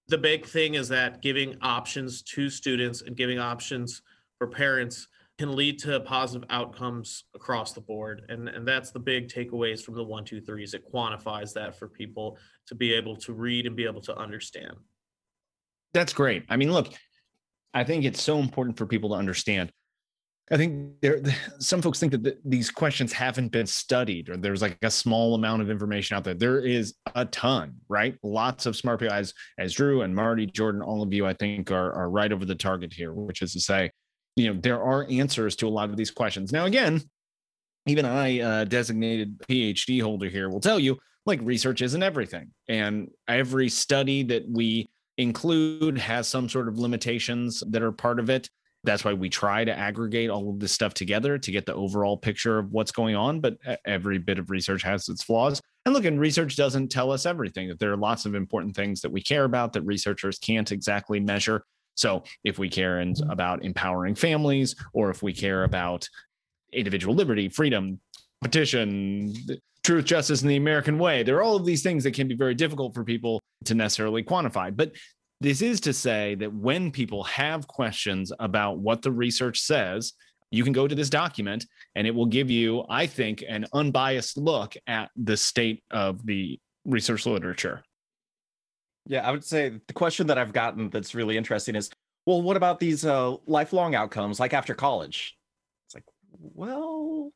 The 0.07 0.17
big 0.17 0.47
thing 0.47 0.73
is 0.73 0.89
that 0.89 1.21
giving 1.21 1.57
options 1.61 2.23
to 2.23 2.49
students 2.49 3.03
and 3.03 3.15
giving 3.15 3.37
options 3.37 4.01
for 4.39 4.47
parents 4.47 5.07
can 5.37 5.55
lead 5.55 5.77
to 5.79 5.99
positive 5.99 6.47
outcomes 6.49 7.25
across 7.35 7.73
the 7.73 7.81
board. 7.81 8.23
And, 8.29 8.49
and 8.49 8.67
that's 8.67 8.89
the 8.89 8.99
big 8.99 9.29
takeaways 9.29 9.83
from 9.83 9.93
the 9.93 10.03
one, 10.03 10.25
two, 10.25 10.41
threes. 10.41 10.73
It 10.73 10.91
quantifies 10.91 11.53
that 11.53 11.77
for 11.77 11.87
people 11.87 12.39
to 12.65 12.73
be 12.73 12.93
able 12.93 13.15
to 13.17 13.33
read 13.33 13.67
and 13.67 13.75
be 13.75 13.85
able 13.85 14.01
to 14.01 14.17
understand. 14.17 14.75
That's 15.93 16.13
great. 16.13 16.43
I 16.49 16.57
mean, 16.57 16.71
look, 16.71 16.89
I 17.73 17.83
think 17.83 18.05
it's 18.05 18.21
so 18.21 18.39
important 18.39 18.77
for 18.77 18.85
people 18.85 19.09
to 19.11 19.15
understand. 19.15 19.71
I 20.51 20.57
think 20.57 20.99
there 21.01 21.21
some 21.59 21.81
folks 21.81 21.97
think 21.99 22.11
that 22.11 22.23
the, 22.23 22.37
these 22.43 22.69
questions 22.69 23.13
haven't 23.13 23.53
been 23.53 23.65
studied 23.65 24.27
or 24.29 24.35
there's 24.35 24.61
like 24.61 24.77
a 24.81 24.91
small 24.91 25.33
amount 25.33 25.61
of 25.61 25.69
information 25.69 26.17
out 26.17 26.25
there. 26.25 26.33
There 26.33 26.59
is 26.59 26.95
a 27.15 27.23
ton, 27.25 27.75
right? 27.87 28.17
Lots 28.21 28.65
of 28.65 28.75
smart 28.75 28.99
people 28.99 29.15
as 29.15 29.33
as 29.57 29.73
Drew 29.73 30.01
and 30.01 30.13
Marty, 30.13 30.45
Jordan, 30.45 30.81
all 30.81 31.03
of 31.03 31.13
you, 31.13 31.25
I 31.25 31.33
think 31.33 31.71
are 31.71 31.93
are 31.93 32.09
right 32.09 32.31
over 32.33 32.43
the 32.43 32.55
target 32.55 32.91
here, 32.91 33.13
which 33.13 33.41
is 33.41 33.53
to 33.53 33.61
say, 33.61 33.91
you 34.35 34.53
know, 34.53 34.59
there 34.59 34.83
are 34.83 35.07
answers 35.09 35.55
to 35.57 35.67
a 35.67 35.69
lot 35.69 35.89
of 35.89 35.95
these 35.95 36.11
questions. 36.11 36.51
Now, 36.51 36.65
again, 36.65 37.01
even 37.85 38.05
I, 38.05 38.41
uh, 38.41 38.63
designated 38.65 39.39
PhD 39.47 40.01
holder 40.01 40.27
here, 40.27 40.49
will 40.49 40.59
tell 40.59 40.79
you 40.79 40.99
like 41.25 41.39
research 41.43 41.81
isn't 41.81 42.03
everything, 42.03 42.51
and 42.67 43.09
every 43.27 43.69
study 43.69 44.23
that 44.23 44.43
we 44.49 44.89
include 45.21 45.97
has 45.97 46.27
some 46.27 46.49
sort 46.49 46.67
of 46.67 46.77
limitations 46.77 47.63
that 47.67 47.81
are 47.81 47.91
part 47.91 48.19
of 48.19 48.29
it 48.29 48.49
that's 48.83 49.05
why 49.05 49.13
we 49.13 49.29
try 49.29 49.63
to 49.63 49.77
aggregate 49.77 50.29
all 50.29 50.49
of 50.49 50.59
this 50.59 50.71
stuff 50.71 50.93
together 50.93 51.37
to 51.37 51.51
get 51.51 51.65
the 51.65 51.75
overall 51.75 52.17
picture 52.17 52.57
of 52.57 52.71
what's 52.71 52.91
going 52.91 53.15
on. 53.15 53.39
But 53.39 53.57
every 53.85 54.17
bit 54.17 54.39
of 54.39 54.49
research 54.49 54.81
has 54.83 55.07
its 55.07 55.23
flaws. 55.23 55.61
And 55.85 55.93
look, 55.93 56.05
and 56.05 56.19
research 56.19 56.55
doesn't 56.55 56.89
tell 56.89 57.11
us 57.11 57.25
everything, 57.25 57.67
that 57.69 57.79
there 57.79 57.91
are 57.91 57.97
lots 57.97 58.25
of 58.25 58.35
important 58.35 58.75
things 58.75 59.01
that 59.01 59.11
we 59.11 59.21
care 59.21 59.43
about 59.43 59.73
that 59.73 59.81
researchers 59.83 60.39
can't 60.39 60.71
exactly 60.71 61.19
measure. 61.19 61.63
So 61.95 62.23
if 62.43 62.57
we 62.57 62.69
care 62.69 62.97
mm-hmm. 62.97 63.29
about 63.29 63.63
empowering 63.63 64.15
families, 64.15 64.75
or 64.93 65.09
if 65.09 65.21
we 65.21 65.33
care 65.33 65.63
about 65.63 66.07
individual 66.73 67.13
liberty, 67.13 67.49
freedom, 67.49 67.99
competition, 68.41 69.35
truth, 69.83 70.05
justice, 70.05 70.41
and 70.41 70.49
the 70.49 70.55
American 70.55 70.97
way, 70.97 71.21
there 71.21 71.37
are 71.37 71.43
all 71.43 71.55
of 71.55 71.65
these 71.65 71.83
things 71.83 72.03
that 72.03 72.13
can 72.13 72.27
be 72.27 72.35
very 72.35 72.55
difficult 72.55 72.95
for 72.95 73.03
people 73.03 73.40
to 73.65 73.75
necessarily 73.75 74.23
quantify. 74.23 74.75
But 74.75 74.93
this 75.39 75.61
is 75.61 75.79
to 75.81 75.93
say 75.93 76.35
that 76.35 76.53
when 76.53 76.91
people 76.91 77.23
have 77.23 77.67
questions 77.67 78.31
about 78.39 78.79
what 78.79 79.01
the 79.01 79.11
research 79.11 79.59
says, 79.59 80.13
you 80.51 80.63
can 80.63 80.73
go 80.73 80.87
to 80.87 80.93
this 80.93 81.09
document 81.09 81.65
and 81.95 82.05
it 82.05 82.13
will 82.13 82.25
give 82.25 82.49
you, 82.49 82.83
I 82.89 83.07
think, 83.07 83.43
an 83.47 83.65
unbiased 83.73 84.37
look 84.37 84.75
at 84.85 85.09
the 85.15 85.37
state 85.37 85.83
of 85.89 86.25
the 86.25 86.59
research 86.85 87.25
literature. 87.25 87.83
Yeah, 89.07 89.27
I 89.27 89.31
would 89.31 89.43
say 89.43 89.79
the 89.87 89.93
question 89.93 90.27
that 90.27 90.37
I've 90.37 90.53
gotten 90.53 90.89
that's 90.89 91.15
really 91.15 91.37
interesting 91.37 91.75
is 91.75 91.89
well, 92.25 92.41
what 92.41 92.55
about 92.57 92.79
these 92.79 93.03
uh, 93.03 93.35
lifelong 93.47 93.95
outcomes 93.95 94.39
like 94.39 94.53
after 94.53 94.75
college? 94.75 95.35
It's 95.87 95.95
like, 95.95 96.03
well, 96.39 97.31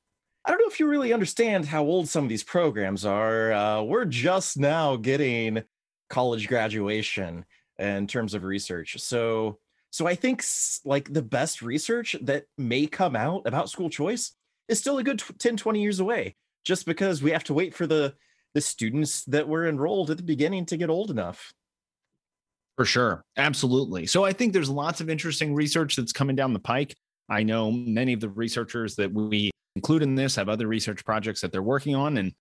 I 0.46 0.52
don't 0.52 0.60
know 0.60 0.68
if 0.68 0.80
you 0.80 0.88
really 0.88 1.12
understand 1.12 1.66
how 1.66 1.84
old 1.84 2.08
some 2.08 2.24
of 2.24 2.30
these 2.30 2.44
programs 2.44 3.04
are. 3.04 3.52
Uh, 3.52 3.82
we're 3.82 4.06
just 4.06 4.60
now 4.60 4.96
getting 4.96 5.64
college 6.10 6.48
graduation 6.48 7.46
in 7.80 8.08
terms 8.08 8.34
of 8.34 8.44
research. 8.44 9.00
So 9.00 9.60
so 9.91 10.08
I 10.08 10.15
think 10.15 10.44
like 10.84 11.12
the 11.12 11.22
best 11.22 11.62
research 11.62 12.15
that 12.22 12.46
may 12.58 12.86
come 12.86 13.15
out 13.15 13.44
about 13.46 13.70
school 13.70 13.89
choice 13.89 14.34
is 14.68 14.80
still 14.80 14.98
a 14.98 15.04
good 15.04 15.22
10 15.39 15.58
20 15.58 15.82
years 15.82 16.00
away 16.00 16.36
just 16.65 16.86
because 16.86 17.22
we 17.22 17.32
have 17.32 17.44
to 17.46 17.54
wait 17.54 17.74
for 17.74 17.88
the 17.88 18.13
the 18.54 18.62
students 18.62 19.24
that 19.26 19.48
were 19.48 19.68
enrolled 19.68 20.10
at 20.10 20.18
the 20.18 20.24
beginning 20.24 20.65
to 20.65 20.78
get 20.78 20.89
old 20.89 21.12
enough. 21.12 21.54
For 22.78 22.86
sure. 22.86 23.24
Absolutely. 23.38 24.06
So 24.06 24.26
I 24.26 24.34
think 24.34 24.52
there's 24.52 24.70
lots 24.70 25.02
of 25.02 25.10
interesting 25.10 25.54
research 25.54 25.96
that's 25.96 26.12
coming 26.12 26.36
down 26.36 26.54
the 26.54 26.60
pike. 26.60 26.96
I 27.30 27.44
know 27.44 27.72
many 27.72 28.13
of 28.13 28.20
the 28.20 28.30
researchers 28.30 28.96
that 28.96 29.12
we 29.13 29.52
include 29.76 30.04
in 30.04 30.15
this 30.15 30.36
have 30.36 30.50
other 30.50 30.68
research 30.68 31.06
projects 31.06 31.41
that 31.41 31.52
they're 31.52 31.62
working 31.63 31.96
on 31.96 32.18
and 32.18 32.34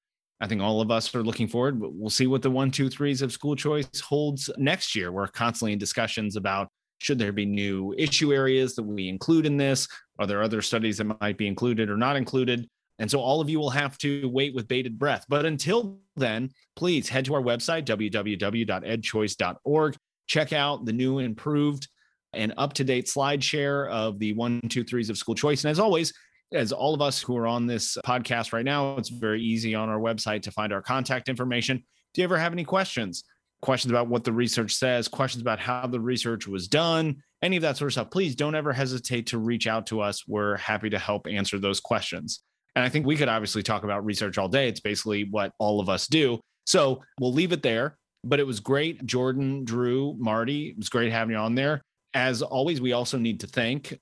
I 0.45 0.47
think 0.47 0.61
all 0.61 0.83
of 0.83 0.91
us 0.91 1.15
are 1.15 1.23
looking 1.23 1.49
forward. 1.49 1.81
We'll 1.81 2.11
see 2.11 2.27
what 2.27 2.43
the 2.43 2.51
one, 2.51 2.71
two, 2.71 2.91
threes 2.91 3.23
of 3.23 3.33
school 3.33 3.57
choice 3.57 3.89
holds 3.99 4.51
next 4.59 4.95
year. 4.95 5.11
We're 5.11 5.27
constantly 5.27 5.73
in 5.73 5.79
discussions 5.79 6.37
about 6.37 6.69
should 6.99 7.19
there 7.19 7.33
be 7.33 7.47
new 7.47 7.95
issue 7.97 8.31
areas 8.31 8.75
that 8.75 8.83
we 8.83 9.09
include 9.09 9.47
in 9.47 9.57
this? 9.57 9.89
Are 10.19 10.27
there 10.27 10.43
other 10.43 10.61
studies 10.61 10.99
that 10.99 11.19
might 11.19 11.39
be 11.39 11.47
included 11.47 11.89
or 11.89 11.97
not 11.97 12.17
included? 12.17 12.69
And 12.99 13.11
so 13.11 13.21
all 13.21 13.41
of 13.41 13.49
you 13.49 13.59
will 13.59 13.71
have 13.71 13.97
to 13.99 14.29
wait 14.29 14.55
with 14.55 14.69
bated 14.69 14.99
breath. 14.99 15.25
But 15.31 15.47
until 15.47 15.99
then, 16.15 16.51
please 16.77 17.09
head 17.09 17.25
to 17.25 17.37
our 17.37 17.43
website, 17.43 17.87
www.edchoice.org. 17.87 19.97
Check 20.27 20.53
out 20.53 20.85
the 20.85 20.93
new, 20.93 21.21
improved, 21.21 21.89
and 22.35 22.53
up 22.59 22.75
to 22.75 22.85
date 22.85 23.09
slide 23.09 23.43
share 23.43 23.89
of 23.89 24.19
the 24.19 24.35
one, 24.35 24.61
two, 24.69 24.85
threes 24.85 25.09
of 25.09 25.17
school 25.17 25.35
choice. 25.35 25.65
And 25.65 25.71
as 25.71 25.79
always, 25.79 26.13
as 26.53 26.73
all 26.73 26.95
of 26.95 27.01
us 27.01 27.21
who 27.21 27.37
are 27.37 27.47
on 27.47 27.67
this 27.67 27.97
podcast 28.07 28.53
right 28.53 28.65
now, 28.65 28.97
it's 28.97 29.09
very 29.09 29.43
easy 29.43 29.75
on 29.75 29.89
our 29.89 29.99
website 29.99 30.43
to 30.43 30.51
find 30.51 30.73
our 30.73 30.83
contact 30.83 31.29
information. 31.29 31.83
Do 32.13 32.21
you 32.21 32.25
ever 32.25 32.39
have 32.39 32.53
any 32.53 32.65
questions? 32.65 33.25
Questions 33.63 33.91
about 33.91 34.09
what 34.09 34.25
the 34.25 34.33
research 34.33 34.75
says, 34.75 35.09
questions 35.09 35.41
about 35.41 35.59
how 35.59 35.87
the 35.87 36.01
research 36.01 36.47
was 36.47 36.69
done, 36.69 37.17
any 37.43 37.57
of 37.57 37.63
that 37.63 37.77
sort 37.77 37.89
of 37.89 37.93
stuff, 37.93 38.11
please 38.11 38.35
don't 38.35 38.55
ever 38.55 38.73
hesitate 38.73 39.27
to 39.29 39.39
reach 39.39 39.67
out 39.67 39.87
to 39.87 40.01
us. 40.01 40.27
We're 40.29 40.57
happy 40.57 40.91
to 40.91 40.99
help 40.99 41.27
answer 41.27 41.59
those 41.59 41.81
questions. 41.81 42.43
And 42.77 42.85
I 42.85 42.89
think 42.89 43.07
we 43.07 43.17
could 43.17 43.29
obviously 43.29 43.63
talk 43.63 43.85
about 43.85 44.05
research 44.05 44.39
all 44.39 44.49
day. 44.49 44.69
It's 44.69 44.81
basically 44.81 45.25
what 45.31 45.53
all 45.59 45.81
of 45.81 45.89
us 45.89 46.07
do. 46.07 46.41
So 46.67 47.03
we'll 47.21 47.33
leave 47.33 47.53
it 47.53 47.63
there. 47.63 47.97
But 48.25 48.41
it 48.41 48.47
was 48.47 48.59
great. 48.59 49.05
Jordan, 49.05 49.65
Drew, 49.65 50.17
Marty, 50.19 50.69
it 50.69 50.79
was 50.79 50.89
great 50.89 51.13
having 51.13 51.35
you 51.35 51.41
on 51.41 51.55
there. 51.55 51.83
As 52.15 52.41
always, 52.41 52.81
we 52.81 52.93
also 52.93 53.19
need 53.19 53.41
to 53.41 53.47
thank 53.47 53.99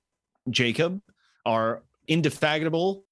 Jacob, 0.49 1.01
our 1.45 1.83
indefatigable 2.09 3.05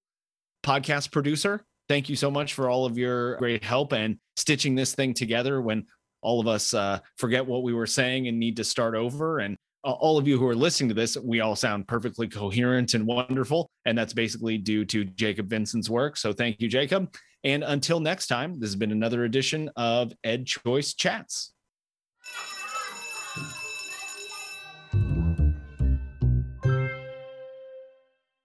podcast 0.63 1.13
producer. 1.13 1.65
Thank 1.89 2.09
you 2.09 2.17
so 2.17 2.31
much 2.31 2.55
for 2.55 2.71
all 2.71 2.85
of 2.85 2.97
your 2.97 3.37
great 3.37 3.65
help 3.65 3.93
and 3.93 4.19
stitching 4.37 4.75
this 4.75 4.95
thing 4.95 5.15
together 5.15 5.61
when 5.61 5.87
all 6.23 6.41
of 6.41 6.47
us 6.47 6.75
uh, 6.75 7.01
forget 7.17 7.45
what 7.45 7.63
we 7.63 7.73
were 7.73 7.87
saying 7.87 8.29
and 8.29 8.39
need 8.39 8.57
to 8.57 8.65
start 8.65 8.95
over. 8.95 9.39
And 9.39 9.57
uh, 9.85 9.93
all 9.93 10.19
of 10.19 10.29
you 10.29 10.39
who 10.39 10.47
are 10.47 10.55
listening 10.55 10.89
to 10.91 10.95
this, 10.95 11.17
we 11.17 11.41
all 11.41 11.57
sound 11.57 11.89
perfectly 11.89 12.29
coherent 12.29 12.95
and 12.95 13.07
wonderful. 13.07 13.71
And 13.87 13.97
that's 13.97 14.13
basically 14.13 14.59
due 14.59 14.85
to 14.87 15.05
Jacob 15.05 15.49
Vincent's 15.49 15.89
work. 15.89 16.17
So 16.17 16.33
thank 16.33 16.61
you, 16.61 16.69
Jacob. 16.69 17.15
And 17.45 17.65
until 17.65 18.01
next 18.01 18.27
time, 18.27 18.61
this 18.61 18.69
has 18.69 18.77
been 18.77 18.93
another 18.93 19.25
edition 19.25 19.71
of 19.77 20.13
Ed 20.23 20.47
Choice 20.47 20.95
Chats. 20.95 21.55